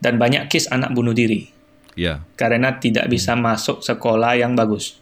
Dan 0.00 0.16
banyak 0.16 0.49
case 0.49 0.66
anak 0.73 0.97
bunuh 0.97 1.12
diri 1.12 1.45
Ya. 1.92 2.25
karena 2.40 2.80
tidak 2.80 3.04
bisa 3.12 3.37
masuk 3.37 3.85
sekolah 3.85 4.33
yang 4.40 4.57
bagus. 4.57 4.97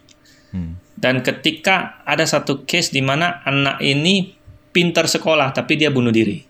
Hmm. 0.51 0.75
Dan 0.99 1.23
ketika 1.23 2.03
ada 2.03 2.27
satu 2.27 2.67
case 2.67 2.91
di 2.91 2.99
mana 2.99 3.39
anak 3.47 3.79
ini 3.79 4.35
pintar 4.75 5.07
sekolah 5.07 5.55
tapi 5.55 5.79
dia 5.79 5.87
bunuh 5.87 6.11
diri. 6.11 6.43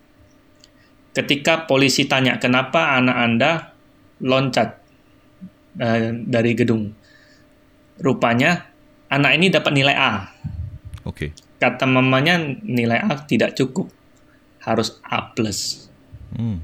Ketika 1.10 1.66
polisi 1.66 2.06
tanya 2.06 2.38
kenapa 2.38 2.94
anak 2.94 3.16
Anda 3.18 3.50
loncat 4.22 4.78
eh, 5.80 6.12
dari 6.14 6.52
gedung. 6.54 6.92
Rupanya 8.00 8.70
anak 9.12 9.32
ini 9.36 9.52
dapat 9.52 9.72
nilai 9.74 9.96
A. 9.96 10.12
Oke. 11.04 11.32
Kata 11.60 11.84
mamanya 11.84 12.40
nilai 12.64 13.00
A 13.00 13.20
tidak 13.26 13.56
cukup. 13.56 13.90
Harus 14.60 15.00
A+. 15.04 15.32
Hmm. 16.36 16.60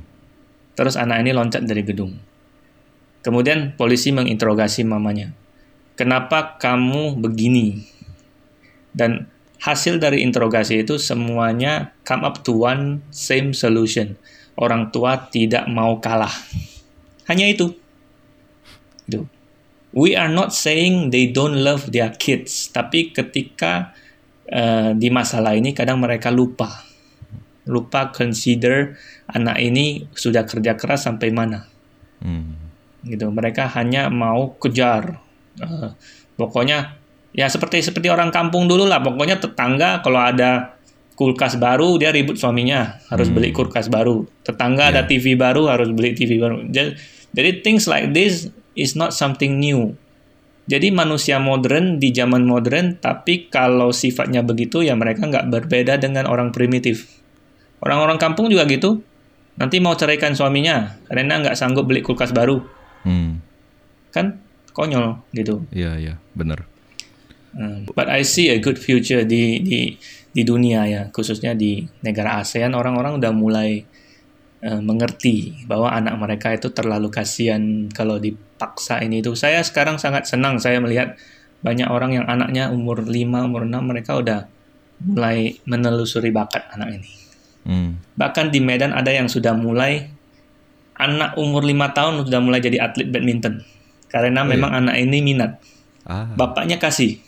Terus 0.76 0.94
anak 1.00 1.24
ini 1.24 1.32
loncat 1.32 1.64
dari 1.64 1.80
gedung. 1.80 2.12
Kemudian 3.24 3.74
polisi 3.74 4.12
menginterogasi 4.12 4.86
mamanya. 4.86 5.32
Kenapa 5.96 6.60
kamu 6.60 7.16
begini? 7.18 7.82
Dan 8.92 9.26
hasil 9.64 9.96
dari 9.96 10.20
interogasi 10.20 10.84
itu 10.84 11.00
semuanya 11.00 11.96
come 12.04 12.22
up 12.22 12.44
to 12.44 12.52
one 12.52 13.00
same 13.08 13.56
solution. 13.56 14.20
Orang 14.56 14.88
tua 14.88 15.28
tidak 15.28 15.68
mau 15.68 16.00
kalah. 16.00 16.32
Hanya 17.28 17.46
itu. 17.48 17.76
We 19.96 20.12
are 20.12 20.28
not 20.28 20.52
saying 20.52 21.08
they 21.08 21.32
don't 21.32 21.56
love 21.64 21.88
their 21.88 22.12
kids, 22.12 22.68
tapi 22.68 23.16
ketika 23.16 23.96
eh, 24.44 24.92
di 24.92 25.08
masalah 25.08 25.56
ini 25.56 25.72
kadang 25.72 26.00
mereka 26.04 26.28
lupa. 26.28 26.84
Lupa 27.64 28.12
consider 28.12 28.96
anak 29.32 29.56
ini 29.58 30.04
sudah 30.12 30.44
kerja 30.44 30.76
keras 30.76 31.08
sampai 31.08 31.30
mana 31.34 31.66
Hmm. 32.16 32.56
gitu 33.04 33.28
mereka 33.28 33.68
hanya 33.76 34.08
mau 34.08 34.56
kejar 34.56 35.20
Eh, 35.56 35.90
pokoknya 36.36 37.00
ya 37.32 37.48
seperti 37.48 37.80
seperti 37.80 38.12
orang 38.12 38.28
kampung 38.28 38.68
dulu 38.68 38.84
lah 38.84 39.00
pokoknya 39.00 39.40
tetangga 39.40 40.04
kalau 40.04 40.20
ada 40.20 40.75
kulkas 41.16 41.56
baru 41.56 41.96
dia 41.96 42.12
ribut 42.12 42.36
suaminya 42.36 43.00
harus 43.08 43.32
Hmm. 43.32 43.40
beli 43.40 43.50
kulkas 43.50 43.88
baru. 43.88 44.28
Tetangga 44.44 44.92
ada 44.92 45.08
TV 45.08 45.32
baru 45.34 45.66
harus 45.66 45.88
beli 45.90 46.12
TV 46.12 46.36
baru. 46.36 46.62
Jadi, 46.68 46.92
jadi 47.32 47.50
things 47.64 47.88
like 47.88 48.12
this 48.12 48.52
is 48.76 48.92
not 48.94 49.16
something 49.16 49.56
new. 49.56 49.96
Jadi 50.66 50.90
manusia 50.90 51.38
modern 51.40 51.96
di 51.96 52.10
zaman 52.12 52.44
modern 52.44 52.98
tapi 53.00 53.48
kalau 53.48 53.94
sifatnya 53.94 54.42
begitu 54.42 54.82
ya 54.82 54.92
mereka 54.98 55.24
nggak 55.24 55.48
berbeda 55.48 55.96
dengan 55.96 56.28
orang 56.28 56.52
primitif. 56.52 57.08
Orang-orang 57.80 58.20
kampung 58.20 58.52
juga 58.52 58.68
gitu. 58.68 59.00
Nanti 59.56 59.80
mau 59.80 59.96
ceraikan 59.96 60.36
suaminya 60.36 61.00
karena 61.08 61.40
nggak 61.40 61.56
sanggup 61.56 61.88
beli 61.88 62.04
kulkas 62.04 62.30
baru. 62.36 62.60
Hmm. 63.06 63.40
kan? 64.12 64.40
Konyol 64.72 65.24
gitu. 65.32 65.64
Iya, 65.72 65.96
iya, 65.96 66.14
benar. 66.36 66.68
Hmm, 67.56 67.88
But 67.96 68.12
I 68.12 68.20
see 68.28 68.52
a 68.52 68.60
good 68.60 68.76
future 68.76 69.24
di 69.24 69.64
di 69.64 69.96
di 70.36 70.44
dunia 70.44 70.84
ya, 70.84 71.02
khususnya 71.08 71.56
di 71.56 71.88
negara 72.04 72.44
ASEAN 72.44 72.76
orang-orang 72.76 73.16
udah 73.16 73.32
mulai 73.32 73.80
eh, 74.60 74.80
mengerti 74.84 75.64
bahwa 75.64 75.88
anak 75.88 76.20
mereka 76.20 76.52
itu 76.52 76.68
terlalu 76.76 77.08
kasihan 77.08 77.88
kalau 77.88 78.20
dipaksa 78.20 79.00
ini 79.00 79.24
itu. 79.24 79.32
Saya 79.32 79.64
sekarang 79.64 79.96
sangat 79.96 80.28
senang 80.28 80.60
saya 80.60 80.76
melihat 80.76 81.16
banyak 81.64 81.88
orang 81.88 82.20
yang 82.20 82.28
anaknya 82.28 82.68
umur 82.68 83.00
5, 83.00 83.16
umur 83.48 83.64
6 83.64 83.80
mereka 83.80 84.12
udah 84.20 84.44
mulai 85.00 85.56
menelusuri 85.64 86.28
bakat 86.28 86.68
anak 86.68 87.00
ini. 87.00 87.10
Hmm. 87.64 87.90
Bahkan 88.20 88.52
di 88.52 88.60
Medan 88.60 88.92
ada 88.92 89.08
yang 89.08 89.32
sudah 89.32 89.56
mulai 89.56 90.12
anak 91.00 91.40
umur 91.40 91.64
5 91.64 91.96
tahun 91.96 92.12
sudah 92.28 92.40
mulai 92.44 92.60
jadi 92.60 92.84
atlet 92.84 93.08
badminton. 93.08 93.64
Karena 94.12 94.44
Oh, 94.44 94.48
memang 94.48 94.84
anak 94.84 95.00
ini 95.00 95.24
minat. 95.24 95.64
Ah. 96.04 96.28
Bapaknya 96.36 96.76
kasih. 96.76 97.24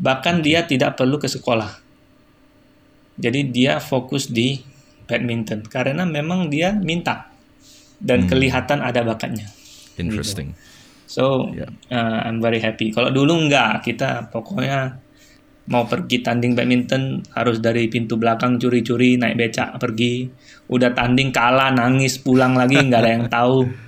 Bahkan 0.00 0.40
dia 0.40 0.64
tidak 0.64 0.96
perlu 0.96 1.20
ke 1.20 1.28
sekolah. 1.28 1.83
Jadi 3.14 3.50
dia 3.50 3.78
fokus 3.78 4.26
di 4.28 4.58
badminton 5.04 5.62
karena 5.68 6.02
memang 6.02 6.48
dia 6.48 6.74
minta 6.74 7.30
dan 8.00 8.24
Hmm. 8.24 8.28
kelihatan 8.30 8.80
ada 8.80 9.04
bakatnya. 9.04 9.46
Interesting. 9.96 10.56
So 11.06 11.52
Ya. 11.54 11.68
uh, 11.92 12.26
I'm 12.26 12.40
very 12.40 12.58
happy. 12.58 12.90
Kalau 12.90 13.12
dulu 13.12 13.36
enggak, 13.46 13.84
kita 13.84 14.32
pokoknya 14.32 14.98
mau 15.64 15.86
pergi 15.86 16.20
tanding 16.20 16.52
badminton 16.52 17.24
harus 17.32 17.56
dari 17.60 17.88
pintu 17.88 18.20
belakang 18.20 18.58
curi-curi 18.58 19.16
naik 19.16 19.36
becak 19.38 19.78
pergi. 19.78 20.28
Udah 20.68 20.92
tanding 20.92 21.30
kalah 21.30 21.70
nangis 21.70 22.18
pulang 22.18 22.56
lagi 22.56 22.80
nggak 22.80 23.00
ada 23.00 23.10
yang 23.12 23.26
tahu. 23.28 23.56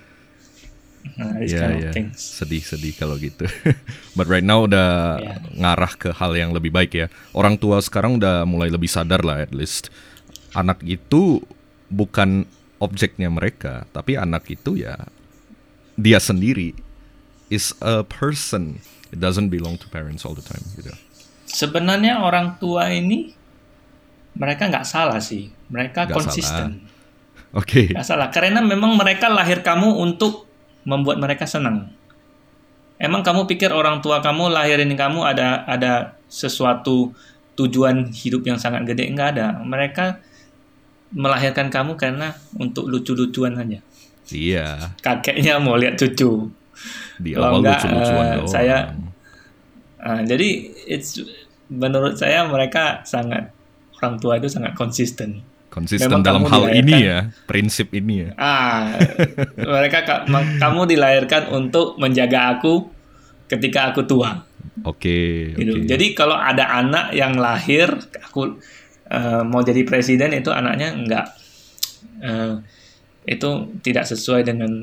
Nah, 1.14 1.38
this 1.38 1.54
Iya, 1.54 1.60
kind 1.62 1.72
of 1.72 1.80
iya. 1.80 1.92
things. 1.94 2.18
Sedih-sedih 2.18 2.94
kalau 2.98 3.14
gitu. 3.16 3.46
But 4.18 4.26
right 4.26 4.42
now 4.42 4.66
udah 4.66 4.88
Ya. 5.22 5.34
ngarah 5.54 5.92
ke 5.94 6.10
hal 6.10 6.34
yang 6.34 6.50
lebih 6.50 6.74
baik 6.74 6.92
ya. 6.92 7.06
Orang 7.30 7.56
tua 7.56 7.78
sekarang 7.78 8.18
udah 8.18 8.42
mulai 8.42 8.68
lebih 8.68 8.90
sadar 8.90 9.22
lah 9.22 9.40
at 9.40 9.54
least. 9.54 9.88
Anak 10.52 10.82
itu 10.82 11.40
bukan 11.86 12.44
objeknya 12.76 13.30
mereka, 13.30 13.86
tapi 13.94 14.18
anak 14.18 14.50
itu 14.50 14.76
ya 14.76 14.96
dia 15.94 16.20
sendiri 16.20 16.76
is 17.48 17.72
a 17.80 18.02
person. 18.02 18.82
It 19.14 19.22
doesn't 19.22 19.48
belong 19.48 19.78
to 19.80 19.86
parents 19.88 20.26
all 20.26 20.34
the 20.34 20.42
time 20.44 20.60
gitu. 20.74 20.90
Sebenarnya 21.46 22.20
orang 22.20 22.58
tua 22.58 22.90
ini 22.90 23.32
mereka 24.36 24.68
nggak 24.68 24.84
salah 24.84 25.22
sih. 25.22 25.48
Mereka 25.72 26.10
Nggak 26.10 26.16
konsisten. 26.16 26.84
Oke. 27.60 27.88
Nggak 27.94 28.04
salah. 28.04 28.28
Karena 28.28 28.60
memang 28.60 28.92
mereka 28.98 29.32
lahir 29.32 29.64
kamu 29.64 29.96
untuk 29.96 30.45
membuat 30.86 31.18
mereka 31.18 31.44
senang. 31.44 31.90
Emang 32.96 33.20
kamu 33.20 33.44
pikir 33.44 33.68
orang 33.68 34.00
tua 34.00 34.24
kamu 34.24 34.48
lahirin 34.48 34.88
kamu 34.94 35.20
ada 35.20 35.66
ada 35.66 36.16
sesuatu 36.30 37.12
tujuan 37.52 38.08
hidup 38.08 38.46
yang 38.46 38.56
sangat 38.56 38.86
gede? 38.86 39.10
Nggak 39.10 39.28
ada. 39.36 39.46
Mereka 39.60 40.22
melahirkan 41.12 41.68
kamu 41.68 41.98
karena 41.98 42.32
untuk 42.56 42.88
lucu-lucuan 42.88 43.58
aja. 43.58 43.82
Iya. 44.30 44.96
Kakeknya 45.02 45.60
mau 45.60 45.76
lihat 45.76 45.98
cucu. 45.98 46.48
Di 47.20 47.32
awal 47.34 47.60
enggak, 47.60 47.84
lucu-lucuan 47.84 48.26
doang. 48.40 48.48
saya- 48.48 48.90
Ah, 49.96 50.22
jadi 50.22 50.70
it's 50.86 51.18
menurut 51.66 52.14
saya 52.14 52.46
mereka 52.46 53.02
sangat 53.02 53.50
orang 53.98 54.14
tua 54.22 54.38
itu 54.38 54.46
sangat 54.46 54.76
konsisten. 54.78 55.42
Konsisten 55.76 56.08
memang 56.08 56.24
dalam 56.24 56.42
hal 56.48 56.72
ini 56.72 56.80
dilahirkan- 56.88 57.04
ya, 57.04 57.18
prinsip 57.44 57.92
ini 57.92 58.24
ya. 58.24 58.30
Ah, 58.34 58.96
mereka 59.54 59.98
ka- 60.02 60.24
kamu 60.56 60.88
dilahirkan 60.88 61.52
untuk 61.52 62.00
menjaga 62.00 62.56
aku 62.56 62.88
ketika 63.46 63.92
aku 63.92 64.02
tua. 64.02 64.40
Oke, 64.82 65.52
Gitu. 65.52 65.72
oke. 65.76 65.84
Jadi 65.84 66.06
kalau 66.12 66.32
ada 66.32 66.64
anak 66.74 67.12
yang 67.12 67.36
lahir, 67.36 67.92
aku 68.18 68.56
eh, 69.06 69.42
mau 69.44 69.60
jadi 69.60 69.84
presiden 69.84 70.34
itu 70.34 70.50
anaknya 70.50 70.90
enggak, 70.90 71.26
eh, 72.18 72.58
itu 73.24 73.50
tidak 73.80 74.02
sesuai 74.02 74.42
dengan 74.42 74.82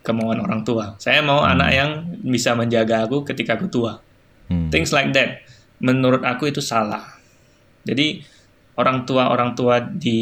kemauan 0.00 0.38
orang 0.38 0.62
tua. 0.62 0.94
Saya 0.98 1.18
mau 1.18 1.40
anak 1.40 1.70
yang 1.70 1.90
bisa 2.22 2.52
menjaga 2.52 3.02
aku 3.02 3.24
ketika 3.24 3.56
aku 3.56 3.66
tua. 3.66 3.98
Hmm. 4.46 4.68
Things 4.68 4.92
like 4.92 5.10
that. 5.10 5.42
Menurut 5.80 6.22
aku 6.22 6.46
itu 6.46 6.60
salah. 6.60 7.16
Jadi 7.82 8.22
orang 8.74 9.06
tua 9.06 9.30
orang 9.30 9.54
tua 9.54 9.78
di 9.82 10.20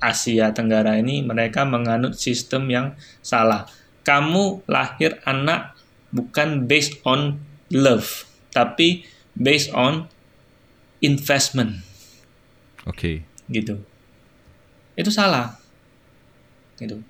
Asia 0.00 0.52
Tenggara 0.52 1.00
ini 1.00 1.24
mereka 1.24 1.64
menganut 1.64 2.16
sistem 2.16 2.68
yang 2.68 2.86
salah. 3.24 3.68
Kamu 4.04 4.64
lahir 4.68 5.20
anak 5.28 5.76
bukan 6.12 6.64
based 6.64 7.00
on 7.04 7.40
love, 7.68 8.24
tapi 8.52 9.04
based 9.36 9.68
on 9.76 10.08
investment. 11.04 11.84
Oke. 12.88 13.24
Gitu. 13.52 13.76
Itu 14.96 15.10
salah. 15.12 15.60
Gitu. 16.80 17.04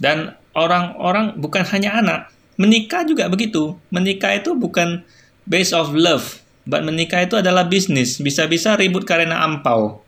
Dan 0.00 0.32
orang-orang 0.56 1.36
bukan 1.36 1.62
hanya 1.68 2.00
anak, 2.00 2.32
menikah 2.56 3.04
juga 3.04 3.28
begitu. 3.28 3.76
Menikah 3.92 4.40
itu 4.40 4.56
bukan 4.56 5.04
based 5.44 5.76
of 5.76 5.92
love, 5.92 6.39
but 6.66 6.84
menikah 6.84 7.24
itu 7.24 7.38
adalah 7.38 7.66
bisnis. 7.66 8.20
Bisa-bisa 8.20 8.76
ribut 8.76 9.04
karena 9.08 9.44
ampau 9.44 10.02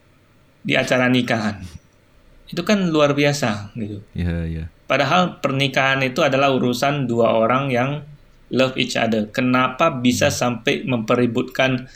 di 0.63 0.79
acara 0.79 1.11
nikahan. 1.11 1.61
Itu 2.49 2.63
kan 2.63 2.89
luar 2.93 3.17
biasa 3.17 3.73
gitu. 3.77 4.05
Iya, 4.13 4.37
iya. 4.45 4.65
Padahal 4.85 5.41
pernikahan 5.41 6.05
itu 6.05 6.21
adalah 6.21 6.53
urusan 6.53 7.09
dua 7.09 7.33
orang 7.33 7.73
yang 7.73 7.91
love 8.53 8.77
each 8.77 8.95
other. 9.01 9.33
Kenapa 9.33 9.89
bisa 9.89 10.29
sampai 10.29 10.85
mempeributkan 10.85 11.89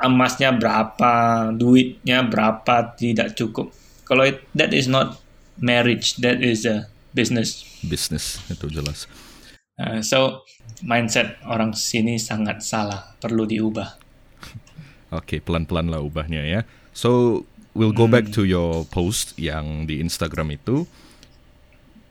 emasnya 0.00 0.56
berapa, 0.56 1.48
duitnya 1.52 2.24
berapa 2.24 2.96
tidak 2.96 3.36
cukup? 3.36 3.68
Kalau 4.08 4.24
it- 4.24 4.48
that 4.56 4.72
is 4.72 4.88
not 4.88 5.20
marriage, 5.60 6.16
that 6.24 6.40
is 6.40 6.64
a 6.64 6.88
business. 7.12 7.68
Bisnis 7.84 8.40
itu 8.48 8.64
jelas. 8.72 9.04
Uh, 9.78 10.00
so 10.02 10.42
mindset 10.84 11.40
orang 11.46 11.74
sini 11.74 12.18
sangat 12.18 12.62
salah, 12.62 13.14
perlu 13.18 13.48
diubah. 13.48 13.98
Oke, 15.08 15.40
pelan-pelan 15.40 15.88
lah 15.88 16.04
ubahnya 16.04 16.44
ya. 16.44 16.60
So, 16.92 17.42
we'll 17.72 17.96
go 17.96 18.04
back 18.04 18.28
to 18.36 18.44
your 18.44 18.84
post 18.92 19.38
yang 19.40 19.88
di 19.88 20.02
Instagram 20.04 20.52
itu. 20.52 20.84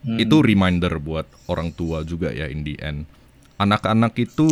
Itu 0.08 0.40
reminder 0.40 1.04
buat 1.04 1.28
orang 1.52 1.76
tua 1.76 2.02
juga 2.08 2.32
ya 2.32 2.48
in 2.48 2.64
the 2.64 2.80
end. 2.80 3.04
Anak-anak 3.60 4.16
itu 4.16 4.48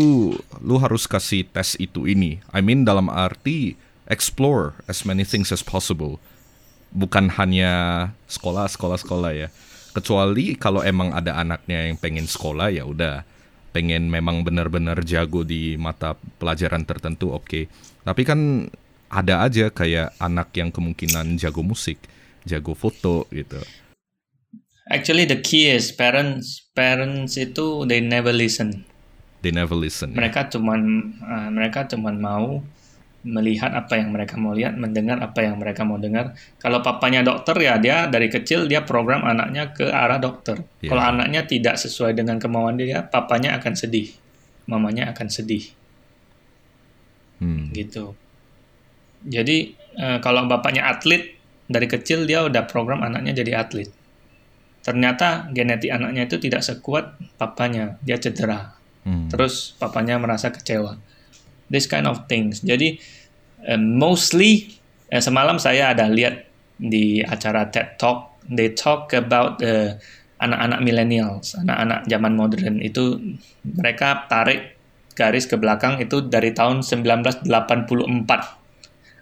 lu 0.60 0.76
harus 0.82 1.08
kasih 1.08 1.48
tes 1.48 1.78
itu 1.80 2.10
ini. 2.10 2.44
I 2.52 2.60
mean 2.60 2.84
dalam 2.84 3.08
arti 3.08 3.78
explore 4.10 4.76
as 4.90 5.08
many 5.08 5.24
things 5.24 5.54
as 5.56 5.64
possible. 5.64 6.20
Bukan 6.92 7.40
hanya 7.40 7.72
sekolah, 8.28 8.68
sekolah, 8.68 8.98
sekolah 9.00 9.32
ya. 9.32 9.48
Kecuali 9.96 10.60
kalau 10.60 10.84
emang 10.84 11.16
ada 11.16 11.40
anaknya 11.40 11.88
yang 11.88 11.96
pengen 11.96 12.28
sekolah 12.28 12.68
ya 12.74 12.84
udah 12.84 13.24
pengen 13.76 14.08
memang 14.08 14.48
benar-benar 14.48 15.04
jago 15.04 15.44
di 15.44 15.76
mata 15.76 16.16
pelajaran 16.40 16.88
tertentu 16.88 17.36
oke. 17.36 17.68
Tapi 18.08 18.22
kan 18.24 18.72
ada 19.12 19.44
aja 19.44 19.68
kayak 19.68 20.16
anak 20.16 20.56
yang 20.56 20.72
kemungkinan 20.72 21.36
jago 21.36 21.60
musik, 21.60 22.00
jago 22.48 22.72
foto 22.72 23.28
gitu. 23.36 23.60
Actually 24.88 25.28
the 25.28 25.44
key 25.44 25.68
is 25.68 25.92
parents 25.92 26.72
parents 26.72 27.36
itu 27.36 27.84
they 27.84 28.00
never 28.00 28.32
listen. 28.32 28.88
They 29.44 29.52
never 29.52 29.76
listen. 29.76 30.16
ya. 30.16 30.24
Mereka 30.24 30.56
cuman 30.56 30.82
uh, 31.20 31.50
mereka 31.52 31.84
cuman 31.92 32.16
mau 32.24 32.64
melihat 33.26 33.74
apa 33.74 33.98
yang 33.98 34.14
mereka 34.14 34.38
mau 34.38 34.54
lihat, 34.54 34.78
mendengar 34.78 35.18
apa 35.18 35.42
yang 35.42 35.58
mereka 35.58 35.82
mau 35.82 35.98
dengar. 35.98 36.38
Kalau 36.62 36.86
papanya 36.86 37.26
dokter 37.26 37.58
ya 37.58 37.82
dia 37.82 38.06
dari 38.06 38.30
kecil 38.30 38.70
dia 38.70 38.86
program 38.86 39.26
anaknya 39.26 39.74
ke 39.74 39.90
arah 39.90 40.22
dokter. 40.22 40.62
Iya. 40.86 40.94
Kalau 40.94 41.04
anaknya 41.04 41.42
tidak 41.50 41.82
sesuai 41.82 42.14
dengan 42.14 42.38
kemauan 42.38 42.78
dia, 42.78 43.02
papanya 43.02 43.58
akan 43.58 43.74
sedih, 43.74 44.14
mamanya 44.70 45.10
akan 45.10 45.28
sedih, 45.28 45.66
Hmm. 47.42 47.74
gitu. 47.74 48.14
Jadi 49.26 49.74
eh, 49.98 50.18
kalau 50.22 50.46
bapaknya 50.46 50.86
atlet 50.86 51.36
dari 51.66 51.90
kecil 51.90 52.30
dia 52.30 52.46
udah 52.46 52.70
program 52.70 53.02
anaknya 53.02 53.42
jadi 53.42 53.66
atlet. 53.66 53.90
Ternyata 54.86 55.50
genetik 55.50 55.90
anaknya 55.90 56.30
itu 56.30 56.38
tidak 56.38 56.62
sekuat 56.62 57.18
papanya, 57.42 57.98
dia 58.06 58.22
cedera. 58.22 58.78
Hmm. 59.02 59.34
Terus 59.34 59.74
papanya 59.82 60.22
merasa 60.22 60.54
kecewa. 60.54 61.15
This 61.68 61.90
kind 61.90 62.06
of 62.06 62.30
things. 62.30 62.62
Jadi 62.62 62.98
eh, 63.66 63.80
mostly 63.80 64.76
eh, 65.10 65.22
semalam 65.22 65.58
saya 65.58 65.94
ada 65.94 66.06
lihat 66.10 66.46
di 66.76 67.24
acara 67.24 67.72
TED 67.72 67.96
Talk, 67.96 68.44
they 68.52 68.76
talk 68.76 69.16
about 69.16 69.64
eh, 69.64 69.96
anak-anak 70.40 70.80
millennials, 70.84 71.56
anak-anak 71.56 72.06
zaman 72.12 72.34
modern 72.36 72.84
itu 72.84 73.18
mereka 73.64 74.28
tarik 74.28 74.76
garis 75.16 75.48
ke 75.48 75.56
belakang 75.56 75.98
itu 76.04 76.28
dari 76.28 76.52
tahun 76.52 76.84
1984. 76.84 77.48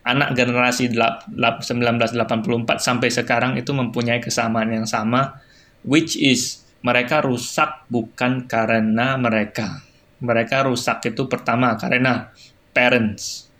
Anak 0.03 0.35
generasi 0.35 0.91
delap- 0.91 1.23
lap- 1.31 1.63
1984 1.63 2.81
sampai 2.81 3.07
sekarang 3.07 3.55
itu 3.55 3.71
mempunyai 3.71 4.19
kesamaan 4.19 4.67
yang 4.67 4.83
sama 4.83 5.39
which 5.87 6.19
is 6.19 6.65
mereka 6.83 7.23
rusak 7.23 7.87
bukan 7.87 8.43
karena 8.43 9.15
mereka. 9.15 9.79
Mereka 10.23 10.71
rusak 10.71 11.03
itu 11.11 11.27
pertama 11.27 11.75
karena 11.75 12.31
parents. 12.71 13.51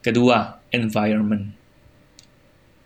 Kedua, 0.00 0.58
environment. 0.72 1.54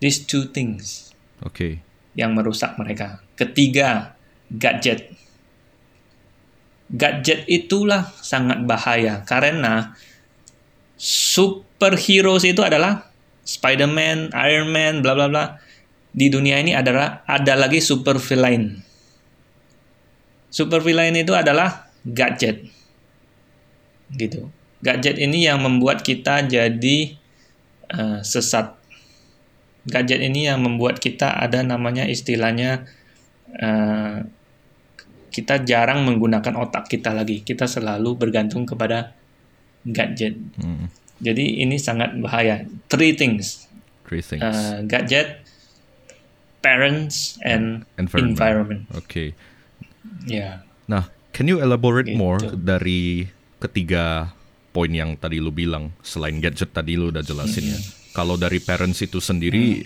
These 0.03 0.29
two 0.29 0.51
things 0.53 1.14
Oke. 1.40 1.81
yang 2.12 2.37
merusak 2.37 2.77
mereka. 2.77 3.25
Ketiga, 3.38 4.19
gadget. 4.53 5.09
Gadget 6.92 7.49
itulah 7.49 8.12
sangat 8.21 8.62
bahaya 8.62 9.25
karena 9.27 9.97
superheroes 10.99 12.47
itu 12.47 12.62
adalah 12.62 13.11
Spider-Man, 13.47 14.35
Iron 14.35 14.69
Man, 14.75 14.95
bla 15.01 15.14
bla 15.14 15.31
bla. 15.31 15.45
Di 16.11 16.27
dunia 16.33 16.59
ini 16.59 16.75
adalah 16.75 17.23
ada 17.29 17.55
lagi 17.55 17.79
super 17.79 18.19
villain. 18.19 18.83
Super 20.51 20.81
villain 20.81 21.14
itu 21.14 21.37
adalah 21.37 21.90
gadget. 22.03 22.76
Gitu. 24.11 24.47
Gadget 24.79 25.16
ini 25.16 25.45
yang 25.45 25.62
membuat 25.62 26.03
kita 26.03 26.45
jadi 26.45 26.99
eh, 27.90 28.21
sesat. 28.23 28.77
Gadget 29.87 30.19
ini 30.21 30.47
yang 30.47 30.62
membuat 30.62 30.99
kita 30.99 31.31
ada 31.33 31.62
namanya 31.62 32.05
istilahnya 32.05 32.87
eh, 33.51 34.27
kita 35.31 35.62
jarang 35.62 36.07
menggunakan 36.07 36.55
otak 36.57 36.88
kita 36.88 37.12
lagi. 37.12 37.42
Kita 37.42 37.66
selalu 37.66 38.16
bergantung 38.16 38.64
kepada 38.64 39.12
gadget. 39.85 40.35
Hmm. 40.59 40.88
Jadi 41.21 41.61
ini 41.61 41.77
sangat 41.77 42.12
bahaya. 42.16 42.64
Three 42.88 43.12
things: 43.12 43.69
Three 44.05 44.21
things. 44.21 44.40
uh, 44.40 44.81
gadget, 44.85 45.40
parents, 46.61 47.37
and 47.40 47.85
Environment. 47.97 48.33
environment. 48.33 48.83
Oke. 48.92 49.33
Ya. 50.27 50.64
Nah, 50.87 51.09
can 51.33 51.47
you 51.47 51.61
elaborate 51.61 52.09
Gitu. 52.09 52.19
more 52.19 52.40
dari 52.57 53.29
ketiga 53.62 54.35
poin 54.77 54.92
yang 54.92 55.16
tadi 55.16 55.40
lu 55.40 55.49
bilang 55.49 55.97
selain 56.05 56.37
gadget 56.37 56.73
tadi 56.77 57.01
lu 57.01 57.09
udah 57.09 57.25
jelasin 57.25 57.73
ya. 57.73 57.81
Kalau 58.12 58.37
dari 58.37 58.61
parents 58.61 59.01
itu 59.05 59.21
sendiri 59.21 59.85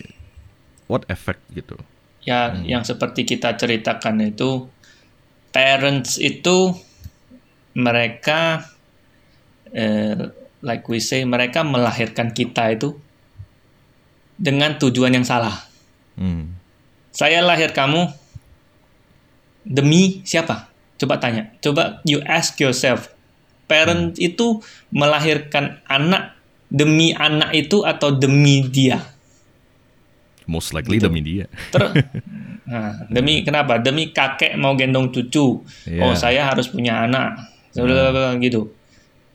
what 0.90 1.06
effect 1.06 1.42
gitu? 1.54 1.78
Ya, 2.26 2.52
yang 2.66 2.84
seperti 2.84 3.24
kita 3.24 3.56
ceritakan 3.56 4.20
itu, 4.20 4.68
parents 5.54 6.20
itu 6.20 6.76
mereka, 7.72 8.68
eh, 9.72 10.28
like 10.60 10.84
we 10.90 11.00
say, 11.00 11.24
mereka 11.24 11.64
melahirkan 11.64 12.34
kita 12.34 12.76
itu 12.76 12.98
dengan 14.36 14.76
tujuan 14.76 15.16
yang 15.16 15.24
salah. 15.24 15.54
Hmm. 16.18 16.58
Saya 17.10 17.40
lahir 17.40 17.72
kamu 17.72 18.12
demi 19.64 20.20
siapa? 20.28 20.68
Coba 21.00 21.16
tanya. 21.16 21.56
Coba 21.64 22.04
you 22.04 22.20
ask 22.28 22.60
yourself. 22.60 23.08
Parent 23.70 24.18
itu 24.18 24.58
melahirkan 24.90 25.78
anak 25.86 26.34
demi 26.66 27.14
anak 27.14 27.54
itu 27.54 27.86
atau 27.86 28.10
demi 28.10 28.66
dia? 28.66 28.98
Most 30.50 30.74
likely 30.74 30.98
demi 30.98 31.22
dia. 31.22 31.46
Ter 31.70 31.86
nah, 32.70 33.06
demi 33.06 33.46
kenapa? 33.46 33.78
Demi 33.78 34.10
kakek 34.10 34.58
mau 34.58 34.74
gendong 34.74 35.14
cucu. 35.14 35.62
Iya. 35.86 36.02
Oh, 36.02 36.18
saya 36.18 36.50
harus 36.50 36.66
punya 36.66 37.06
anak. 37.06 37.38
Blablabla, 37.70 38.34
gitu. 38.42 38.74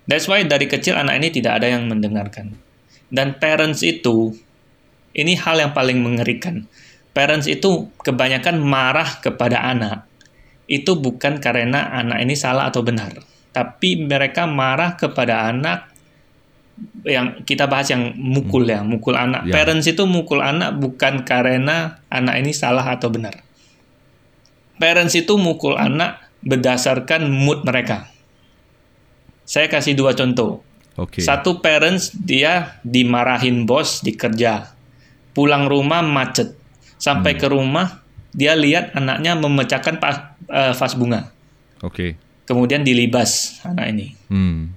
That's 0.04 0.28
why 0.28 0.44
dari 0.44 0.68
kecil 0.68 1.00
anak 1.00 1.24
ini 1.24 1.32
tidak 1.32 1.64
ada 1.64 1.72
yang 1.72 1.88
mendengarkan. 1.88 2.60
Dan 3.08 3.40
parents 3.40 3.80
itu 3.88 4.36
ini 5.16 5.40
hal 5.40 5.64
yang 5.64 5.72
paling 5.72 6.04
mengerikan. 6.04 6.68
Parents 7.16 7.48
itu 7.48 7.88
kebanyakan 8.04 8.60
marah 8.60 9.24
kepada 9.24 9.64
anak. 9.64 10.04
Itu 10.68 11.00
bukan 11.00 11.40
karena 11.40 11.96
anak 11.96 12.20
ini 12.20 12.36
salah 12.36 12.68
atau 12.68 12.84
benar, 12.84 13.16
tapi 13.56 14.04
mereka 14.04 14.44
marah 14.44 15.00
kepada 15.00 15.48
anak 15.48 15.88
yang 17.08 17.48
kita 17.48 17.72
bahas 17.72 17.88
yang 17.88 18.12
mukul 18.20 18.68
ya, 18.68 18.84
mukul 18.84 19.16
anak. 19.16 19.48
Ya. 19.48 19.56
Parents 19.56 19.88
itu 19.88 20.04
mukul 20.04 20.44
anak 20.44 20.76
bukan 20.76 21.24
karena 21.24 22.04
anak 22.12 22.36
ini 22.44 22.52
salah 22.52 22.84
atau 22.84 23.08
benar. 23.08 23.40
Parents 24.76 25.16
itu 25.16 25.40
mukul 25.40 25.80
anak 25.80 26.20
berdasarkan 26.44 27.32
mood 27.32 27.64
mereka. 27.64 28.12
Saya 29.48 29.72
kasih 29.72 29.96
dua 29.96 30.12
contoh. 30.20 30.68
Oke. 31.00 31.24
Satu 31.24 31.64
parents 31.64 32.12
dia 32.12 32.84
dimarahin 32.84 33.64
bos 33.64 34.04
di 34.04 34.12
kerja. 34.12 34.76
pulang 35.36 35.68
rumah 35.68 36.00
macet. 36.00 36.56
Sampai 36.96 37.36
ke 37.36 37.52
rumah 37.52 38.00
dia 38.32 38.56
lihat 38.56 38.96
anaknya 38.96 39.36
memecahkan 39.36 40.00
pas, 40.00 40.32
eh, 40.48 40.72
vas 40.72 40.94
bunga. 40.96 41.28
Oke. 41.84 42.16
Kemudian 42.46 42.86
dilibas 42.86 43.60
anak 43.66 43.86
ini. 43.90 44.08
Hmm. 44.30 44.74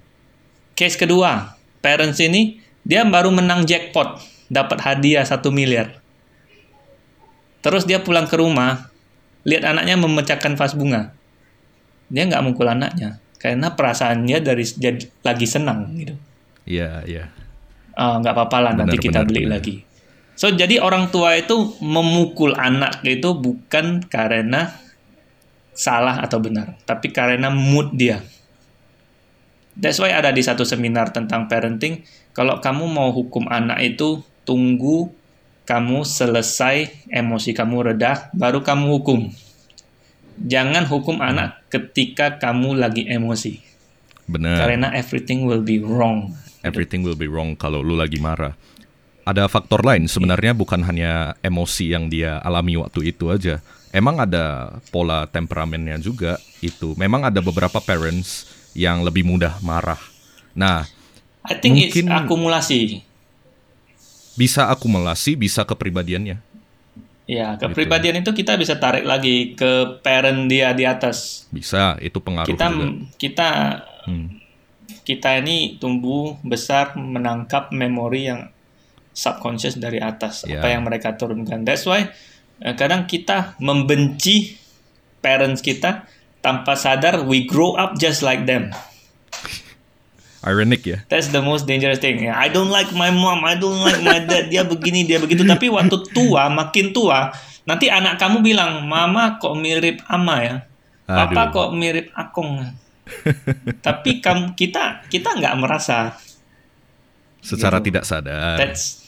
Case 0.72 0.96
kedua, 0.96 1.56
parents 1.84 2.16
ini 2.20 2.60
dia 2.80 3.04
baru 3.04 3.28
menang 3.28 3.68
jackpot, 3.68 4.24
dapat 4.48 4.80
hadiah 4.80 5.24
satu 5.26 5.52
miliar. 5.52 6.00
Terus 7.60 7.84
dia 7.84 8.00
pulang 8.00 8.24
ke 8.24 8.40
rumah, 8.40 8.88
lihat 9.44 9.68
anaknya 9.68 10.00
memecahkan 10.00 10.56
vas 10.56 10.72
bunga. 10.72 11.12
Dia 12.08 12.24
nggak 12.24 12.40
mukul 12.40 12.72
anaknya, 12.72 13.20
karena 13.36 13.76
perasaannya 13.76 14.38
dari 14.40 14.64
dia 14.80 14.96
lagi 15.20 15.44
senang 15.44 15.92
gitu. 15.98 16.14
Iya, 16.64 17.04
iya. 17.04 17.24
Ah, 17.98 18.16
nggak 18.22 18.32
apa-apa 18.32 18.58
lah 18.62 18.72
nanti 18.78 18.96
Benar, 18.96 19.04
kita 19.04 19.20
benar, 19.20 19.28
beli 19.28 19.42
benar. 19.44 19.52
lagi. 19.60 19.74
So 20.38 20.54
jadi 20.54 20.78
orang 20.78 21.10
tua 21.10 21.34
itu 21.34 21.74
memukul 21.82 22.54
anak 22.54 23.02
itu 23.02 23.34
bukan 23.34 24.06
karena 24.06 24.70
salah 25.78 26.18
atau 26.18 26.42
benar, 26.42 26.74
tapi 26.82 27.14
karena 27.14 27.54
mood 27.54 27.94
dia. 27.94 28.18
That's 29.78 30.02
why 30.02 30.10
ada 30.10 30.34
di 30.34 30.42
satu 30.42 30.66
seminar 30.66 31.14
tentang 31.14 31.46
parenting, 31.46 32.02
kalau 32.34 32.58
kamu 32.58 32.90
mau 32.90 33.14
hukum 33.14 33.46
anak 33.46 33.78
itu 33.94 34.26
tunggu 34.42 35.14
kamu 35.62 36.02
selesai 36.02 37.06
emosi 37.14 37.54
kamu 37.54 37.94
reda, 37.94 38.26
baru 38.34 38.66
kamu 38.66 38.98
hukum. 38.98 39.30
Jangan 40.42 40.82
hukum 40.90 41.22
anak 41.22 41.62
ketika 41.70 42.42
kamu 42.42 42.74
lagi 42.74 43.06
emosi, 43.06 43.62
Benar. 44.26 44.58
karena 44.58 44.90
everything 44.98 45.46
will 45.46 45.62
be 45.62 45.78
wrong. 45.78 46.34
Everything 46.66 47.06
will 47.06 47.18
be 47.18 47.30
wrong 47.30 47.54
kalau 47.54 47.86
lu 47.86 47.94
lagi 47.94 48.18
marah. 48.18 48.58
Ada 49.22 49.46
faktor 49.46 49.86
lain 49.86 50.10
sebenarnya 50.10 50.58
bukan 50.58 50.82
hanya 50.88 51.38
emosi 51.38 51.94
yang 51.94 52.10
dia 52.10 52.42
alami 52.42 52.74
waktu 52.80 53.14
itu 53.14 53.30
aja. 53.30 53.62
Emang 53.88 54.20
ada 54.20 54.76
pola 54.88 55.24
temperamennya 55.24 55.96
juga 55.96 56.36
itu. 56.60 56.92
Memang 56.94 57.24
ada 57.24 57.40
beberapa 57.40 57.80
parents 57.80 58.44
yang 58.76 59.00
lebih 59.00 59.24
mudah 59.24 59.56
marah. 59.60 59.98
Nah, 60.52 60.84
I 61.42 61.56
think 61.56 61.78
Mungkin- 61.80 62.04
it's 62.06 62.18
akumulasi. 62.20 62.80
bisa 64.34 64.70
akumulasi, 64.70 65.34
bisa 65.34 65.64
kepribadiannya. 65.64 66.38
Ya, 67.28 67.60
kepribadian 67.60 68.24
itu 68.24 68.32
kita 68.32 68.56
bisa 68.56 68.80
tarik 68.80 69.04
lagi 69.04 69.52
ke 69.52 70.00
parent 70.00 70.48
dia 70.48 70.72
di 70.72 70.88
atas. 70.88 71.44
Bisa, 71.52 72.00
itu 72.00 72.16
pengaruh 72.20 72.48
Kita 72.48 72.66
juga. 72.72 72.86
kita 73.20 73.50
Hmm. 74.08 74.28
kita 75.04 75.36
ini 75.36 75.76
tumbuh 75.76 76.40
besar 76.40 76.96
menangkap 76.96 77.68
memori 77.68 78.28
yang 78.28 78.48
subconscious 79.12 79.76
dari 79.76 79.98
atas 79.98 80.44
Ya. 80.44 80.60
apa 80.60 80.72
yang 80.72 80.84
mereka 80.84 81.12
turunkan. 81.12 81.64
That's 81.64 81.84
why 81.84 82.08
kadang 82.74 83.06
kita 83.06 83.54
membenci 83.62 84.58
parents 85.22 85.62
kita 85.62 86.06
tanpa 86.38 86.78
sadar 86.78 87.26
we 87.26 87.46
grow 87.46 87.74
up 87.74 87.98
just 87.98 88.22
like 88.22 88.46
them. 88.46 88.70
Ironic 90.38 90.86
ya. 90.86 90.98
That's 91.10 91.34
the 91.34 91.42
most 91.42 91.66
dangerous 91.66 91.98
thing. 91.98 92.22
Ya, 92.22 92.38
I 92.38 92.46
don't 92.46 92.70
like 92.70 92.94
my 92.94 93.10
mom, 93.10 93.42
I 93.42 93.58
don't 93.58 93.82
like 93.82 93.98
my 94.06 94.22
dad. 94.22 94.46
Dia 94.54 94.62
begini, 94.62 95.02
dia 95.02 95.18
begitu. 95.18 95.42
Tapi 95.42 95.66
waktu 95.66 95.98
tua, 96.14 96.46
makin 96.46 96.94
tua, 96.94 97.34
nanti 97.66 97.90
anak 97.90 98.22
kamu 98.22 98.46
bilang, 98.46 98.86
Mama 98.86 99.42
kok 99.42 99.58
mirip 99.58 99.98
Ama 100.06 100.36
ya, 100.46 100.56
Papa 101.10 101.50
Aduh. 101.50 101.52
kok 101.52 101.68
mirip 101.74 102.14
Akong. 102.14 102.70
Tapi 103.82 104.22
kamu 104.22 104.54
kita 104.54 105.10
kita 105.10 105.34
nggak 105.42 105.58
merasa. 105.58 106.14
Secara 107.42 107.82
Gitu. 107.82 107.90
tidak 107.90 108.04
sadar. 108.06 108.56
That's 108.62 109.07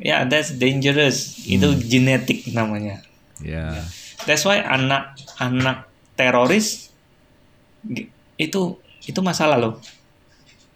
ya 0.00 0.24
that's 0.24 0.56
dangerous. 0.56 1.44
Itu 1.44 1.70
Hmm. 1.70 1.80
genetik 1.84 2.48
namanya. 2.50 3.04
Ya. 3.38 3.84
That's 4.24 4.44
why 4.44 4.60
anak-anak 4.60 5.88
teroris 6.16 6.88
gi- 7.84 8.08
itu 8.36 8.62
itu 9.04 9.20
masalah 9.20 9.56
loh. 9.56 9.74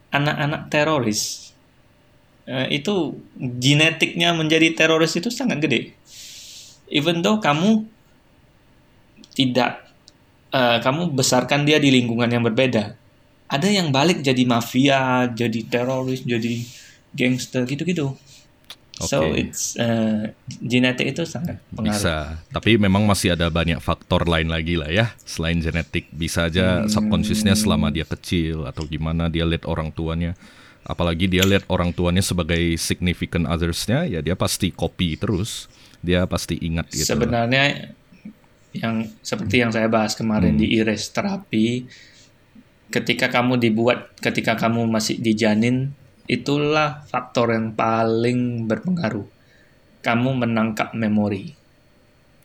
Anak-anak 0.08 0.68
teroris 0.68 1.52
eh, 2.44 2.76
itu 2.76 3.16
genetiknya 3.34 4.36
menjadi 4.36 4.76
teroris 4.76 5.16
itu 5.16 5.32
sangat 5.32 5.64
gede. 5.64 5.96
Even 6.88 7.24
though 7.24 7.40
kamu 7.40 7.88
tidak 9.34 9.82
eh, 10.52 10.78
kamu 10.78 11.10
besarkan 11.12 11.66
dia 11.66 11.82
di 11.82 11.90
lingkungan 11.90 12.30
yang 12.30 12.44
berbeda. 12.44 12.94
Ada 13.44 13.68
yang 13.68 13.92
balik 13.92 14.24
jadi 14.24 14.40
mafia, 14.48 15.28
jadi 15.30 15.60
teroris, 15.68 16.24
jadi 16.24 16.64
gangster 17.12 17.66
gitu-gitu. 17.66 18.14
So 18.94 19.26
Oke. 19.26 19.50
it's 19.50 19.74
eh, 19.74 20.30
genetik 20.62 21.18
itu 21.18 21.26
sangat 21.26 21.58
pengaruh. 21.74 21.98
Bisa, 21.98 22.38
tapi 22.54 22.78
memang 22.78 23.02
masih 23.02 23.34
ada 23.34 23.50
banyak 23.50 23.82
faktor 23.82 24.22
lain 24.22 24.46
lagi 24.46 24.78
lah 24.78 24.86
ya 24.86 25.10
selain 25.26 25.58
genetik. 25.58 26.06
Bisa 26.14 26.46
aja 26.46 26.86
subconsciousnya 26.86 27.58
selama 27.58 27.90
dia 27.90 28.06
kecil 28.06 28.62
atau 28.70 28.86
gimana 28.86 29.26
dia 29.26 29.42
lihat 29.42 29.66
orang 29.66 29.90
tuanya. 29.90 30.38
Apalagi 30.86 31.26
dia 31.26 31.42
lihat 31.42 31.66
orang 31.66 31.90
tuanya 31.90 32.22
sebagai 32.22 32.76
significant 32.76 33.48
others-nya, 33.48 34.04
ya 34.06 34.20
dia 34.20 34.36
pasti 34.38 34.70
copy 34.70 35.18
terus. 35.18 35.66
Dia 36.04 36.28
pasti 36.28 36.60
ingat 36.60 36.92
gitu. 36.92 37.16
Sebenarnya 37.16 37.96
yang 38.76 39.08
seperti 39.24 39.64
yang 39.64 39.72
saya 39.72 39.88
bahas 39.88 40.12
kemarin 40.12 40.54
di 40.54 40.70
iris 40.76 41.08
terapi, 41.10 41.88
ketika 42.92 43.32
kamu 43.32 43.58
dibuat, 43.58 44.12
ketika 44.20 44.54
kamu 44.54 44.86
masih 44.86 45.18
dijanin, 45.18 45.96
itulah 46.24 47.04
faktor 47.04 47.52
yang 47.52 47.72
paling 47.72 48.64
berpengaruh. 48.64 49.26
Kamu 50.00 50.36
menangkap 50.36 50.92
memori 50.92 51.56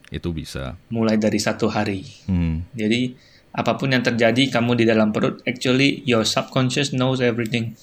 Itu 0.07 0.31
bisa. 0.31 0.79
mulai 0.87 1.15
dari 1.15 1.37
satu 1.37 1.67
hari. 1.67 2.01
Hmm. 2.25 2.63
Jadi 2.71 3.13
apa 3.49 3.75
pun 3.75 3.89
yang 3.89 4.01
terjadi 4.01 4.49
kamu 4.49 4.77
di 4.77 4.85
dalam 4.85 5.09
perut, 5.09 5.41
actually 5.43 6.01
your 6.03 6.23
subconscious 6.23 6.91
knows 6.91 7.19
everything. 7.19 7.75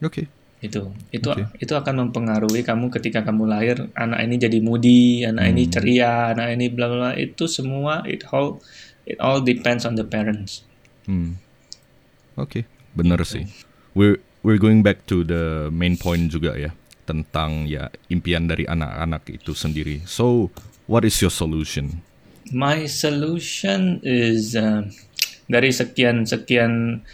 Oke. 0.00 0.30
itu 0.58 0.90
itu 1.14 1.30
Oke. 1.30 1.46
itu 1.54 1.70
akan 1.70 2.10
mempengaruhi 2.10 2.66
kamu 2.66 2.90
ketika 2.90 3.22
kamu 3.22 3.46
lahir 3.46 3.94
anak 3.94 4.26
ini 4.26 4.42
jadi 4.42 4.58
moody 4.58 5.22
anak 5.22 5.54
ini 5.54 5.62
Hmm. 5.62 5.70
ceria 5.70 6.34
anak 6.34 6.50
ini 6.50 6.66
bla 6.66 6.90
bla 6.90 7.10
itu 7.14 7.46
semua 7.46 8.02
it 8.02 8.26
all 8.34 8.58
it 9.06 9.22
all 9.22 9.38
depends 9.38 9.86
on 9.86 9.94
the 9.94 10.02
parents 10.02 10.66
Hmm. 11.06 11.38
Oke, 12.34 12.66
bener 12.92 13.22
sih. 13.22 13.46
We're 13.94 14.18
we're 14.48 14.56
going 14.56 14.80
back 14.80 15.04
to 15.04 15.20
the 15.28 15.68
main 15.68 16.00
point 16.00 16.32
juga 16.32 16.56
ya 16.56 16.72
tentang 17.04 17.68
ya 17.68 17.92
impian 18.08 18.48
dari 18.48 18.64
anak-anak 18.64 19.28
itu 19.28 19.52
sendiri. 19.52 20.04
So, 20.08 20.48
what 20.88 21.04
is 21.04 21.20
your 21.20 21.32
solution? 21.32 22.08
my 22.52 22.88
solution 22.88 24.00
is 24.00 24.56
uh, 24.56 24.84
dari 25.48 25.68
sekian 25.72 26.24
sekian 26.24 27.04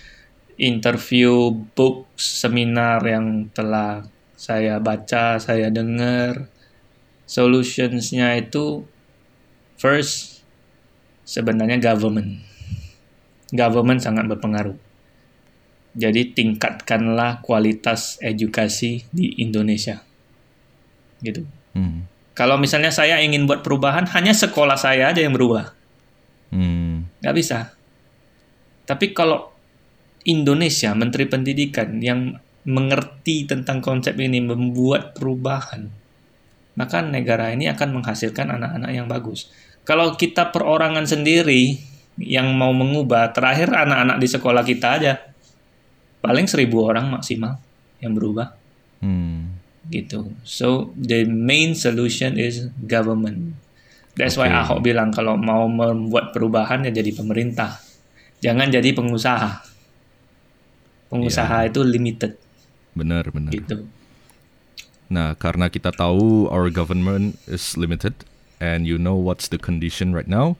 interview 0.54 1.50
book 1.74 2.06
seminar 2.14 3.02
yang 3.02 3.50
telah 3.50 4.06
saya 4.38 4.78
baca 4.78 5.42
saya 5.42 5.70
dengar 5.74 6.46
solutionsnya 7.26 8.38
itu 8.38 8.86
first 9.74 10.46
sebenarnya 11.26 11.82
government 11.82 12.38
government 13.50 14.00
sangat 14.04 14.30
berpengaruh 14.30 14.78
jadi 15.94 16.34
tingkatkanlah 16.34 17.40
kualitas 17.40 18.18
edukasi 18.18 19.06
di 19.14 19.38
Indonesia. 19.40 20.02
Gitu. 21.24 21.46
Hmm. 21.74 22.06
kalau 22.38 22.54
misalnya 22.54 22.94
saya 22.94 23.18
ingin 23.18 23.50
buat 23.50 23.66
perubahan 23.66 24.06
hanya 24.14 24.30
sekolah 24.30 24.78
saya 24.78 25.10
aja 25.10 25.24
yang 25.24 25.34
berubah. 25.34 25.72
Hmm. 26.52 27.08
bisa. 27.32 27.72
Tapi 28.84 29.16
kalau 29.16 29.50
Indonesia 30.28 30.92
Menteri 30.92 31.24
Pendidikan 31.24 31.98
yang 31.98 32.36
mengerti 32.68 33.48
tentang 33.48 33.80
konsep 33.80 34.14
ini 34.20 34.44
membuat 34.44 35.16
perubahan 35.16 36.04
maka 36.74 37.02
negara 37.02 37.54
ini 37.54 37.70
akan 37.70 38.02
menghasilkan 38.02 38.50
anak-anak 38.50 38.90
yang 38.90 39.06
bagus. 39.06 39.50
Kalau 39.86 40.18
kita 40.18 40.50
perorangan 40.50 41.06
sendiri 41.06 41.78
yang 42.18 42.54
mau 42.54 42.70
mengubah 42.70 43.34
terakhir 43.34 43.70
anak-anak 43.74 44.16
di 44.22 44.28
sekolah 44.30 44.62
kita 44.62 44.88
aja 44.98 45.12
paling 46.24 46.48
seribu 46.48 46.80
orang 46.82 47.12
maksimal 47.12 47.60
yang 48.00 48.16
berubah 48.16 48.56
Hmm. 48.98 49.60
gitu. 49.86 50.32
So 50.48 50.96
the 50.96 51.28
main 51.28 51.76
solution 51.76 52.40
is 52.40 52.72
government. 52.80 53.52
That's 54.16 54.40
why 54.40 54.48
Oke. 54.48 54.56
Ahok 54.56 54.78
bilang 54.80 55.12
kalau 55.12 55.36
mau 55.36 55.68
membuat 55.68 56.32
perubahan 56.32 56.80
ya 56.82 56.94
jadi 56.94 57.12
pemerintah. 57.12 57.76
Jangan 58.40 58.72
jadi 58.72 58.96
pengusaha. 58.96 59.60
Pengusaha 61.12 61.68
itu 61.68 61.84
limited 61.84 62.40
Benar, 62.96 63.28
benar. 63.28 63.52
gitu. 63.52 63.84
Nah, 65.10 65.36
karena 65.36 65.68
kita 65.68 65.92
tahu 65.92 66.48
our 66.48 66.72
government 66.72 67.36
is 67.44 67.76
limited 67.76 68.14
and 68.58 68.88
you 68.88 68.96
know 68.96 69.14
what's 69.14 69.46
the 69.46 69.60
condition 69.60 70.16
right 70.16 70.26
now. 70.26 70.56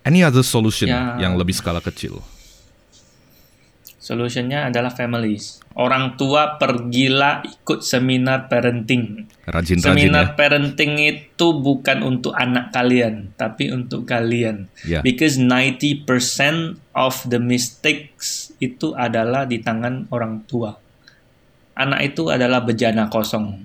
Any 0.00 0.22
other 0.22 0.40
solution 0.40 0.88
Ya. 0.88 1.18
yang 1.18 1.36
lebih 1.36 1.52
skala 1.52 1.82
kecil? 1.82 2.22
Solutionnya 4.10 4.66
adalah 4.66 4.90
families. 4.90 5.62
Orang 5.78 6.18
tua 6.18 6.58
pergilah 6.58 7.46
ikut 7.46 7.78
seminar 7.78 8.50
parenting. 8.50 9.30
Rajin-rajin 9.46 9.86
Seminar 9.86 10.26
ya. 10.26 10.34
parenting 10.34 10.98
itu 10.98 11.46
bukan 11.54 12.02
untuk 12.02 12.34
anak 12.34 12.74
kalian, 12.74 13.30
tapi 13.38 13.70
untuk 13.70 14.10
kalian. 14.10 14.66
Ya. 14.82 14.98
Because 15.06 15.38
90% 15.38 16.10
of 16.90 17.22
the 17.30 17.38
mistakes 17.38 18.50
itu 18.58 18.98
adalah 18.98 19.46
di 19.46 19.62
tangan 19.62 20.10
orang 20.10 20.42
tua. 20.50 20.74
Anak 21.78 22.10
itu 22.10 22.34
adalah 22.34 22.66
bejana 22.66 23.06
kosong. 23.06 23.62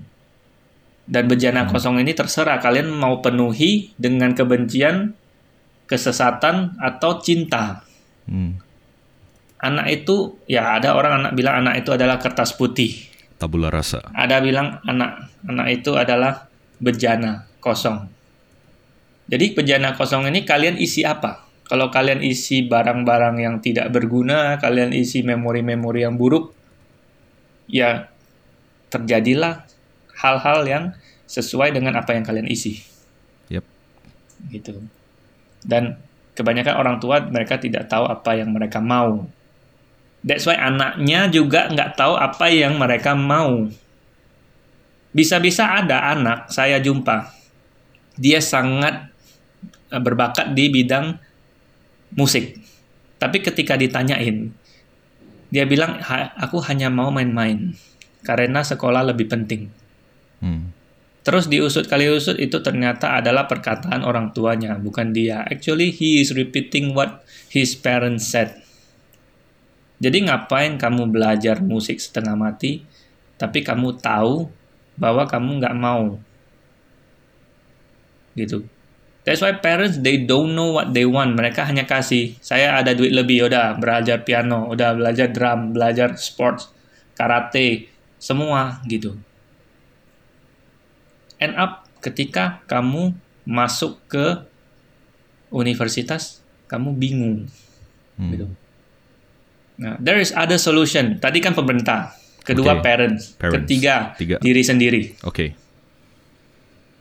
Dan 1.10 1.26
bejana 1.26 1.66
kosong 1.66 1.98
ini 1.98 2.14
terserah 2.14 2.62
kalian 2.62 2.86
mau 2.86 3.18
penuhi 3.18 3.90
dengan 3.98 4.30
kebencian, 4.30 5.10
kesesatan, 5.90 6.78
atau 6.78 7.18
cinta. 7.18 7.82
Hmm. 8.30 8.62
Anak 9.56 9.86
itu, 9.88 10.36
ya 10.44 10.76
ada 10.76 10.92
orang 10.92 11.24
anak 11.24 11.32
bilang 11.32 11.64
anak 11.64 11.80
itu 11.80 11.90
adalah 11.96 12.20
kertas 12.20 12.52
putih. 12.52 13.08
Tabula 13.40 13.72
rasa. 13.72 14.04
Ada 14.12 14.40
bilang 14.44 14.80
anak 14.84 15.32
anak 15.48 15.66
itu 15.80 15.96
adalah 15.96 16.48
bejana 16.80 17.48
kosong. 17.60 18.08
Jadi 19.26 19.56
bejana 19.56 19.96
kosong 19.96 20.28
ini 20.28 20.46
kalian 20.46 20.78
isi 20.78 21.02
apa? 21.02 21.44
Kalau 21.66 21.90
kalian 21.90 22.22
isi 22.22 22.62
barang-barang 22.62 23.42
yang 23.42 23.58
tidak 23.58 23.90
berguna, 23.90 24.54
kalian 24.62 24.94
isi 24.94 25.26
memori-memori 25.26 26.06
yang 26.06 26.14
buruk, 26.14 26.54
ya 27.66 28.06
terjadilah 28.86 29.66
hal-hal 30.14 30.62
yang 30.62 30.84
sesuai 31.26 31.74
dengan 31.74 31.98
apa 31.98 32.14
yang 32.14 32.22
kalian 32.22 32.46
isi. 32.46 32.78
Yep. 33.50 33.64
Gitu. 34.54 34.78
Dan 35.66 35.98
kebanyakan 36.38 36.74
orang 36.78 36.96
tua 37.02 37.18
mereka 37.26 37.58
tidak 37.58 37.90
tahu 37.90 38.06
apa 38.06 38.38
yang 38.38 38.54
mereka 38.54 38.78
mau. 38.78 39.26
That's 40.26 40.42
why 40.42 40.58
anaknya 40.58 41.30
juga 41.30 41.70
nggak 41.70 41.94
tahu 41.94 42.18
apa 42.18 42.50
yang 42.50 42.74
mereka 42.82 43.14
mau. 43.14 43.70
Bisa-bisa 45.14 45.80
ada 45.80 46.12
anak 46.12 46.50
saya 46.50 46.82
jumpa, 46.82 47.30
dia 48.18 48.42
sangat 48.42 49.06
eh, 49.94 50.02
berbakat 50.02 50.50
di 50.50 50.66
bidang 50.66 51.14
musik. 52.18 52.58
Tapi 53.16 53.38
ketika 53.40 53.78
ditanyain, 53.78 54.50
dia 55.48 55.64
bilang, 55.64 56.02
"Ha- 56.02 56.34
aku 56.36 56.58
hanya 56.66 56.90
mau 56.90 57.08
main-main 57.14 57.72
karena 58.26 58.66
sekolah 58.66 59.06
lebih 59.06 59.30
penting. 59.30 59.70
Hmm. 60.42 60.74
Terus 61.22 61.46
diusut 61.46 61.86
kali 61.86 62.10
usut 62.10 62.38
itu 62.42 62.58
ternyata 62.58 63.18
adalah 63.18 63.46
perkataan 63.46 64.02
orang 64.02 64.34
tuanya, 64.34 64.74
bukan 64.78 65.14
dia. 65.14 65.46
Actually, 65.46 65.94
he 65.94 66.18
is 66.18 66.34
repeating 66.34 66.94
what 66.94 67.22
his 67.50 67.78
parents 67.78 68.26
said. 68.26 68.65
Jadi 69.96 70.28
ngapain 70.28 70.76
kamu 70.76 71.08
belajar 71.08 71.64
musik 71.64 71.96
setengah 71.96 72.36
mati, 72.36 72.84
tapi 73.40 73.64
kamu 73.64 73.96
tahu 73.96 74.48
bahwa 74.96 75.24
kamu 75.24 75.60
nggak 75.60 75.76
mau. 75.76 76.20
Gitu. 78.36 78.68
That's 79.24 79.42
why 79.42 79.58
parents 79.58 79.98
they 79.98 80.22
don't 80.22 80.54
know 80.54 80.76
what 80.76 80.92
they 80.92 81.08
want. 81.08 81.34
Mereka 81.34 81.66
hanya 81.66 81.88
kasih, 81.88 82.36
saya 82.38 82.76
ada 82.78 82.94
duit 82.94 83.10
lebih, 83.10 83.48
udah 83.50 83.74
belajar 83.80 84.22
piano, 84.22 84.70
udah 84.70 84.94
belajar 84.94 85.32
drum, 85.32 85.74
belajar 85.74 86.14
sports, 86.14 86.70
karate, 87.16 87.90
semua 88.20 88.78
gitu. 88.86 89.18
End 91.42 91.58
up 91.58 91.88
ketika 92.04 92.62
kamu 92.70 93.16
masuk 93.48 93.98
ke 94.06 94.46
universitas, 95.50 96.44
kamu 96.68 96.94
bingung 96.94 97.50
Hmm. 98.16 98.32
gitu. 98.32 98.46
Nah, 99.76 100.00
there 100.00 100.16
is 100.16 100.32
other 100.32 100.56
solution. 100.56 101.20
Tadi 101.20 101.38
kan 101.44 101.52
pemerintah, 101.52 102.16
kedua 102.40 102.80
Oke. 102.80 102.84
parents, 102.84 103.36
Parents. 103.36 103.64
ketiga 103.64 104.16
Tiga. 104.16 104.36
diri 104.40 104.62
sendiri. 104.64 105.02
Oke. 105.24 105.52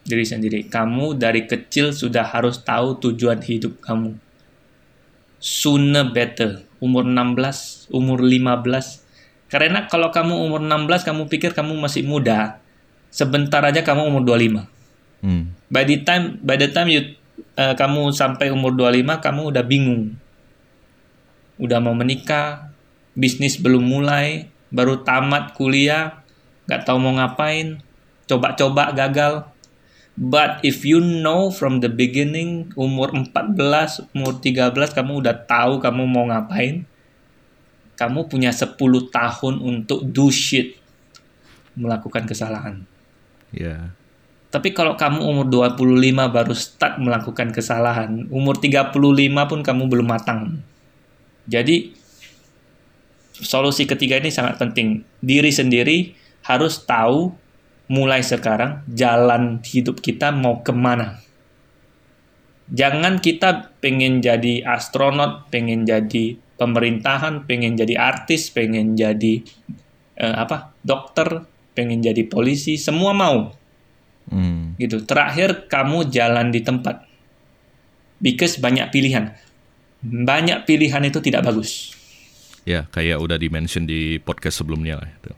Diri 0.05 0.25
sendiri. 0.27 0.67
Kamu 0.67 1.17
dari 1.17 1.47
kecil 1.49 1.95
sudah 1.95 2.27
harus 2.27 2.61
tahu 2.61 2.99
tujuan 3.01 3.41
hidup 3.41 3.81
kamu. 3.81 4.13
Sooner 5.39 6.11
better. 6.11 6.67
Umur 6.83 7.07
16, 7.07 7.89
umur 7.89 8.21
15. 8.21 9.01
Karena 9.49 9.87
kalau 9.87 10.11
kamu 10.11 10.35
umur 10.45 10.61
16 10.61 11.07
kamu 11.07 11.31
pikir 11.31 11.55
kamu 11.55 11.73
masih 11.79 12.03
muda, 12.05 12.59
sebentar 13.09 13.63
aja 13.63 13.81
kamu 13.81 14.11
umur 14.11 14.21
25. 14.27 14.67
Hmm. 15.23 15.55
By 15.71 15.87
the 15.87 16.03
time 16.05 16.37
by 16.43 16.59
the 16.59 16.69
time 16.69 16.91
you 16.91 17.01
eh, 17.55 17.73
kamu 17.73 18.11
sampai 18.13 18.51
umur 18.53 18.75
25 18.77 19.23
kamu 19.23 19.41
udah 19.49 19.63
bingung. 19.65 20.19
Udah 21.55 21.79
mau 21.79 21.95
menikah, 21.95 22.75
bisnis 23.15 23.55
belum 23.55 23.83
mulai, 23.83 24.51
baru 24.75 25.01
tamat 25.07 25.55
kuliah, 25.55 26.21
nggak 26.67 26.83
tahu 26.83 26.97
mau 26.99 27.15
ngapain, 27.15 27.79
coba-coba 28.27 28.91
gagal. 28.91 29.47
But 30.15 30.63
if 30.63 30.87
you 30.87 31.03
know 31.03 31.51
from 31.51 31.83
the 31.83 31.91
beginning 31.91 32.71
umur 32.79 33.11
14, 33.11 34.15
umur 34.15 34.39
13 34.39 34.71
kamu 34.95 35.11
udah 35.19 35.35
tahu 35.43 35.83
kamu 35.83 36.03
mau 36.07 36.31
ngapain. 36.31 36.87
Kamu 37.95 38.27
punya 38.27 38.51
10 38.55 38.75
tahun 39.11 39.53
untuk 39.59 40.07
do 40.07 40.31
shit. 40.31 40.79
Melakukan 41.75 42.27
kesalahan. 42.27 42.87
Ya. 43.51 43.91
Tapi 44.55 44.71
kalau 44.71 44.95
kamu 44.95 45.19
umur 45.19 45.75
25 45.75 46.31
baru 46.31 46.55
start 46.55 46.95
melakukan 46.95 47.51
kesalahan, 47.51 48.31
umur 48.31 48.55
35 48.55 48.95
pun 49.51 49.59
kamu 49.59 49.83
belum 49.91 50.07
matang. 50.07 50.63
Jadi 51.45 51.93
solusi 53.37 53.85
ketiga 53.85 54.17
ini 54.17 54.33
sangat 54.33 54.57
penting. 54.57 55.05
Diri 55.21 55.51
sendiri 55.53 56.15
harus 56.45 56.81
tahu 56.83 57.33
mulai 57.89 58.25
sekarang 58.25 58.81
jalan 58.89 59.61
hidup 59.61 60.01
kita 60.01 60.33
mau 60.33 60.65
ke 60.65 60.73
mana. 60.73 61.21
Jangan 62.65 63.21
kita 63.21 63.77
pengen 63.77 64.25
jadi 64.25 64.65
astronot, 64.65 65.53
pengen 65.53 65.85
jadi 65.85 66.41
pemerintahan, 66.57 67.45
pengen 67.45 67.77
jadi 67.77 67.93
artis, 67.93 68.49
pengen 68.49 68.97
jadi 68.97 69.45
eh, 70.17 70.35
apa 70.35 70.73
dokter, 70.81 71.45
pengen 71.77 72.01
jadi 72.01 72.25
polisi, 72.25 72.81
semua 72.81 73.13
mau 73.13 73.53
Hmm. 74.25 74.73
gitu. 74.81 75.05
Terakhir 75.05 75.69
kamu 75.69 76.09
jalan 76.09 76.49
di 76.49 76.65
tempat. 76.65 77.05
Because 78.17 78.57
banyak 78.57 78.89
pilihan. 78.89 79.37
Banyak 80.05 80.69
pilihan 80.69 81.01
itu 81.01 81.17
tidak 81.17 81.49
bagus. 81.49 81.89
Ya, 82.65 82.85
kayak 82.93 83.17
udah 83.21 83.37
di-mention 83.41 83.89
di 83.89 84.21
podcast 84.21 84.61
sebelumnya 84.61 85.01
lah 85.01 85.09
itu. 85.09 85.31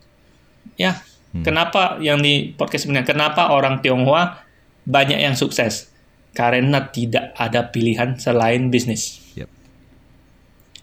Ya, 0.76 1.00
kenapa 1.40 1.96
yang 2.04 2.20
di 2.20 2.52
podcast 2.52 2.84
sebelumnya, 2.84 3.08
kenapa 3.08 3.48
orang 3.52 3.80
Tionghoa 3.80 4.44
banyak 4.84 5.20
yang 5.20 5.36
sukses? 5.36 5.88
Karena 6.36 6.92
tidak 6.92 7.32
ada 7.36 7.72
pilihan 7.72 8.20
selain 8.20 8.68
bisnis. 8.68 9.20
Yep. 9.36 9.48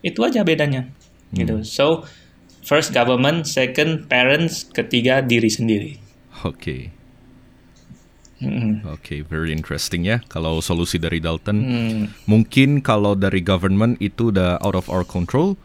Itu 0.02 0.20
aja 0.26 0.42
bedanya. 0.42 0.90
Gitu. 1.34 1.62
So, 1.66 2.06
first 2.66 2.94
government, 2.94 3.46
second 3.46 4.10
parents, 4.10 4.66
ketiga 4.70 5.22
diri 5.22 5.50
sendiri. 5.50 5.92
Oke. 6.46 6.95
Mm. 8.46 8.86
Oke, 8.86 9.26
very 9.26 9.50
interesting 9.50 10.06
ya. 10.06 10.22
Kalau 10.30 10.62
solusi 10.62 11.02
dari 11.02 11.18
Dalton, 11.18 11.58
Hmm. 11.66 12.04
mungkin 12.30 12.80
kalau 12.80 13.18
dari 13.18 13.42
government 13.42 13.98
itu 13.98 14.30
udah 14.30 14.62
out 14.62 14.78
of 14.78 14.86
our 14.86 15.02
control, 15.02 15.58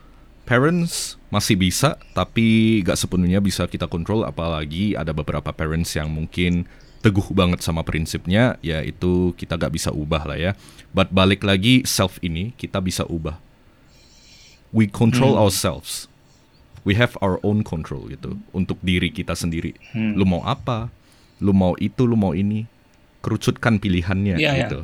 parents 0.49 1.21
masih 1.29 1.55
bisa, 1.55 2.01
tapi 2.11 2.81
gak 2.83 2.97
sepenuhnya 2.97 3.38
bisa 3.38 3.69
kita 3.69 3.85
kontrol. 3.87 4.25
Apalagi 4.25 4.97
ada 4.97 5.12
beberapa 5.12 5.53
parents 5.53 5.93
yang 5.95 6.09
mungkin 6.09 6.64
teguh 7.01 7.33
banget 7.33 7.61
sama 7.64 7.81
prinsipnya, 7.85 8.57
ya 8.61 8.81
itu 8.81 9.33
kita 9.37 9.61
gak 9.61 9.73
bisa 9.77 9.93
ubah 9.93 10.25
lah 10.25 10.38
ya. 10.40 10.53
But 10.90 11.12
balik 11.12 11.45
lagi 11.45 11.85
self 11.85 12.16
ini 12.25 12.57
kita 12.57 12.81
bisa 12.81 13.05
ubah. 13.07 13.38
We 14.71 14.87
control 14.87 15.35
ourselves. 15.35 16.07
We 16.87 16.97
have 16.97 17.12
our 17.21 17.37
own 17.45 17.61
control 17.61 18.09
gitu 18.09 18.40
untuk 18.57 18.81
diri 18.81 19.12
kita 19.12 19.37
sendiri. 19.37 19.77
Lu 19.93 20.25
mau 20.25 20.40
apa? 20.47 20.88
Lu 21.40 21.53
mau 21.53 21.74
itu, 21.76 22.05
lu 22.05 22.14
mau 22.14 22.33
ini. 22.33 22.64
Kerucutkan 23.20 23.76
pilihannya 23.76 24.40
Iya, 24.40 24.50
iya. 24.50 24.55
gitu. 24.64 24.81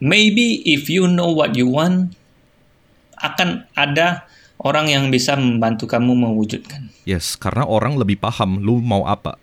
Maybe 0.00 0.60
if 0.64 0.88
you 0.88 1.04
know 1.04 1.28
what 1.28 1.56
you 1.56 1.68
want, 1.68 2.12
akan 3.16 3.68
ada 3.72 4.24
orang 4.58 4.88
yang 4.88 5.08
bisa 5.08 5.36
membantu 5.36 5.84
kamu 5.84 6.12
mewujudkan. 6.12 6.88
Yes, 7.04 7.36
karena 7.36 7.64
orang 7.64 7.96
lebih 7.96 8.16
paham 8.16 8.60
lu 8.60 8.80
mau 8.80 9.04
apa. 9.04 9.36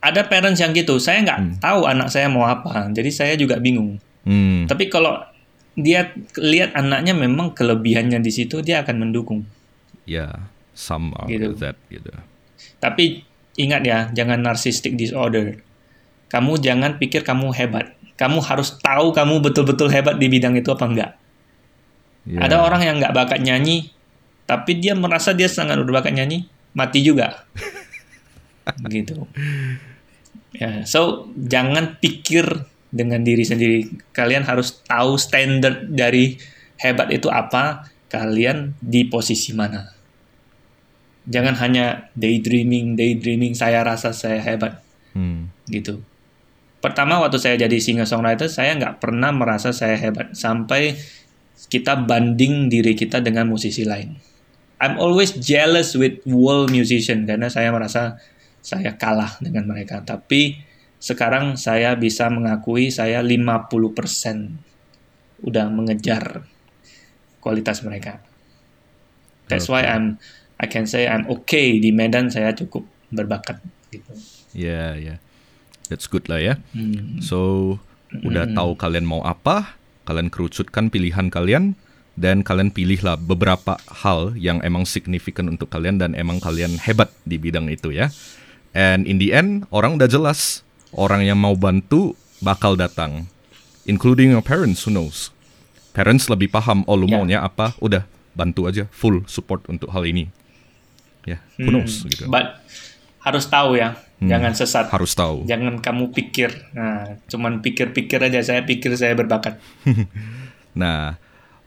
Ada 0.00 0.24
parents 0.24 0.58
yang 0.58 0.72
gitu, 0.72 0.96
saya 0.96 1.20
nggak 1.20 1.60
tahu 1.60 1.84
anak 1.84 2.08
saya 2.08 2.26
mau 2.26 2.42
apa, 2.42 2.88
jadi 2.90 3.10
saya 3.12 3.34
juga 3.36 3.60
bingung. 3.60 4.00
Hmm, 4.24 4.64
Tapi 4.64 4.88
kalau 4.88 5.20
dia 5.76 6.10
lihat 6.40 6.72
anaknya 6.72 7.12
memang 7.12 7.52
kelebihannya 7.52 8.18
di 8.18 8.32
situ, 8.32 8.64
dia 8.64 8.80
akan 8.82 8.96
mendukung. 9.08 9.44
ya, 10.08 10.48
some 10.74 11.14
are 11.14 11.28
Gitu. 11.30 11.54
that 11.60 11.76
gitu. 11.86 12.10
Tapi 12.80 13.22
ingat 13.58 13.82
ya, 13.82 13.98
jangan 14.14 14.38
narcissistic 14.42 14.94
disorder. 14.94 15.62
Kamu 16.30 16.62
jangan 16.62 16.98
pikir 17.00 17.26
kamu 17.26 17.50
hebat. 17.54 17.94
Kamu 18.14 18.44
harus 18.44 18.76
tahu 18.78 19.10
kamu 19.16 19.40
betul-betul 19.40 19.88
hebat 19.90 20.20
di 20.20 20.28
bidang 20.28 20.54
itu 20.54 20.70
apa 20.70 20.84
enggak. 20.86 21.10
Ya, 22.28 22.46
Ada 22.46 22.60
orang 22.60 22.82
yang 22.84 22.96
nggak 23.00 23.16
bakat 23.16 23.40
nyanyi, 23.40 23.90
tapi 24.44 24.76
dia 24.76 24.92
merasa 24.92 25.32
dia 25.32 25.48
sangat 25.48 25.80
berbakat 25.80 26.12
nyanyi, 26.12 26.46
mati 26.76 27.00
juga. 27.00 27.48
gitu. 28.92 29.24
Ya, 30.54 30.84
so 30.84 31.32
jangan 31.34 31.96
pikir 31.98 32.68
dengan 32.92 33.22
diri 33.24 33.46
sendiri. 33.46 33.88
Kalian 34.12 34.44
harus 34.44 34.82
tahu 34.84 35.16
standar 35.16 35.86
dari 35.88 36.36
hebat 36.76 37.08
itu 37.14 37.30
apa, 37.32 37.88
kalian 38.10 38.74
di 38.82 39.06
posisi 39.06 39.54
mana. 39.54 39.99
Jangan 41.30 41.54
hanya 41.62 42.10
daydreaming, 42.18 42.98
daydreaming 42.98 43.54
saya 43.54 43.86
rasa 43.86 44.10
saya 44.10 44.42
hebat. 44.42 44.82
Hmm. 45.14 45.54
Gitu. 45.70 46.02
Pertama 46.82 47.22
waktu 47.22 47.38
saya 47.38 47.54
jadi 47.60 47.76
singer 47.78 48.08
songwriter, 48.08 48.50
saya 48.50 48.74
nggak 48.74 48.98
pernah 48.98 49.30
merasa 49.30 49.70
saya 49.70 49.94
hebat 49.94 50.34
sampai 50.34 50.98
kita 51.70 51.94
banding 52.02 52.66
diri 52.72 52.98
kita 52.98 53.22
dengan 53.22 53.46
musisi 53.46 53.86
lain. 53.86 54.16
I'm 54.80 54.96
always 54.96 55.36
jealous 55.36 55.92
with 55.92 56.24
world 56.24 56.72
musician 56.72 57.28
karena 57.28 57.52
saya 57.52 57.68
merasa 57.68 58.16
saya 58.64 58.96
kalah 58.96 59.36
dengan 59.44 59.68
mereka. 59.68 60.00
Tapi 60.00 60.56
sekarang 60.96 61.60
saya 61.60 62.00
bisa 62.00 62.32
mengakui 62.32 62.88
saya 62.88 63.20
50% 63.20 63.68
udah 65.44 65.66
mengejar 65.68 66.48
kualitas 67.44 67.84
mereka. 67.84 68.24
That's 69.52 69.68
why. 69.68 69.84
I'm 69.84 70.16
I 70.60 70.68
can 70.68 70.84
say 70.84 71.08
I'm 71.08 71.24
okay 71.40 71.80
di 71.80 71.88
Medan 71.90 72.28
saya 72.28 72.52
cukup 72.52 72.84
berbakat 73.08 73.64
gitu. 73.88 74.12
Ya, 74.52 74.92
ya. 75.00 75.16
That's 75.88 76.06
good 76.06 76.28
lah 76.28 76.38
ya. 76.38 76.54
Hmm. 76.76 77.18
So, 77.24 77.80
udah 78.12 78.46
tahu 78.52 78.76
kalian 78.76 79.08
mau 79.08 79.24
apa, 79.24 79.74
kalian 80.04 80.28
kerucutkan 80.28 80.92
pilihan 80.92 81.32
kalian, 81.32 81.74
dan 82.20 82.44
kalian 82.44 82.68
pilihlah 82.68 83.16
beberapa 83.16 83.80
hal 84.04 84.36
yang 84.36 84.60
emang 84.60 84.84
signifikan 84.84 85.48
untuk 85.48 85.72
kalian 85.72 85.96
dan 85.96 86.12
emang 86.12 86.36
kalian 86.36 86.76
hebat 86.76 87.08
di 87.24 87.40
bidang 87.40 87.72
itu 87.72 87.90
ya. 87.96 88.12
And 88.76 89.08
in 89.08 89.18
the 89.18 89.32
end, 89.34 89.66
orang 89.72 89.96
udah 89.98 90.06
jelas. 90.06 90.62
Orang 90.92 91.22
yang 91.22 91.38
mau 91.40 91.56
bantu 91.56 92.18
bakal 92.42 92.74
datang. 92.76 93.30
Including 93.88 94.34
your 94.36 94.44
parents, 94.44 94.84
who 94.84 94.92
knows. 94.92 95.32
Parents 95.96 96.30
lebih 96.30 96.52
paham, 96.52 96.86
oh 96.86 96.94
lu 96.94 97.10
Ya. 97.10 97.18
maunya 97.18 97.38
apa, 97.42 97.74
udah 97.82 98.06
bantu 98.36 98.70
aja, 98.70 98.86
full 98.94 99.26
support 99.26 99.66
untuk 99.66 99.90
hal 99.90 100.06
ini. 100.06 100.30
Ya, 101.28 101.38
who 101.60 101.68
knows 101.68 102.04
gitu. 102.04 102.26
But 102.26 102.60
harus 103.20 103.44
tahu 103.46 103.76
ya, 103.76 104.00
jangan 104.18 104.56
sesat. 104.56 104.88
Harus 104.88 105.12
tahu. 105.12 105.44
Jangan 105.44 105.78
kamu 105.84 106.16
pikir, 106.16 106.72
nah, 106.72 107.20
cuman 107.28 107.60
pikir-pikir 107.60 108.16
aja. 108.20 108.40
Saya 108.40 108.64
pikir 108.64 108.96
saya 108.96 109.12
berbakat. 109.12 109.60
Nah, 110.70 111.18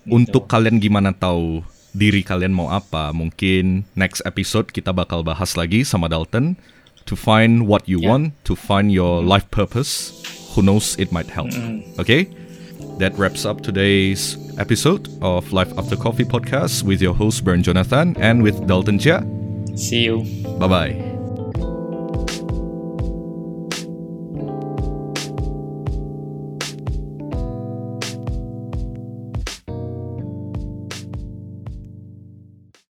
untuk 0.07 0.47
kalian 0.47 0.79
gimana 0.79 1.11
tahu 1.11 1.59
diri 1.91 2.23
kalian 2.23 2.55
mau 2.55 2.71
apa? 2.71 3.11
Mungkin 3.11 3.83
next 3.99 4.23
episode 4.23 4.71
kita 4.71 4.95
bakal 4.95 5.27
bahas 5.27 5.59
lagi 5.59 5.83
sama 5.83 6.07
Dalton 6.07 6.55
to 7.03 7.19
find 7.19 7.67
what 7.67 7.83
you 7.83 7.99
Yeah. 7.99 8.15
want, 8.15 8.31
to 8.47 8.55
find 8.55 8.95
your 8.95 9.19
life 9.19 9.43
purpose. 9.51 10.15
Who 10.55 10.63
knows 10.63 10.95
it 10.95 11.11
might 11.11 11.27
help. 11.27 11.51
Okay? 11.99 12.31
That 12.99 13.13
wraps 13.17 13.45
up 13.45 13.61
today's 13.61 14.37
episode 14.59 15.09
of 15.21 15.51
Life 15.51 15.77
After 15.77 15.95
Coffee 15.95 16.23
podcast 16.25 16.83
with 16.83 17.01
your 17.01 17.13
host 17.13 17.43
Bern 17.43 17.63
Jonathan 17.63 18.15
and 18.17 18.43
with 18.43 18.65
Dalton 18.67 18.99
Chia. 18.99 19.25
See 19.75 20.03
you. 20.03 20.23
Bye 20.59 20.67
bye. 20.67 21.12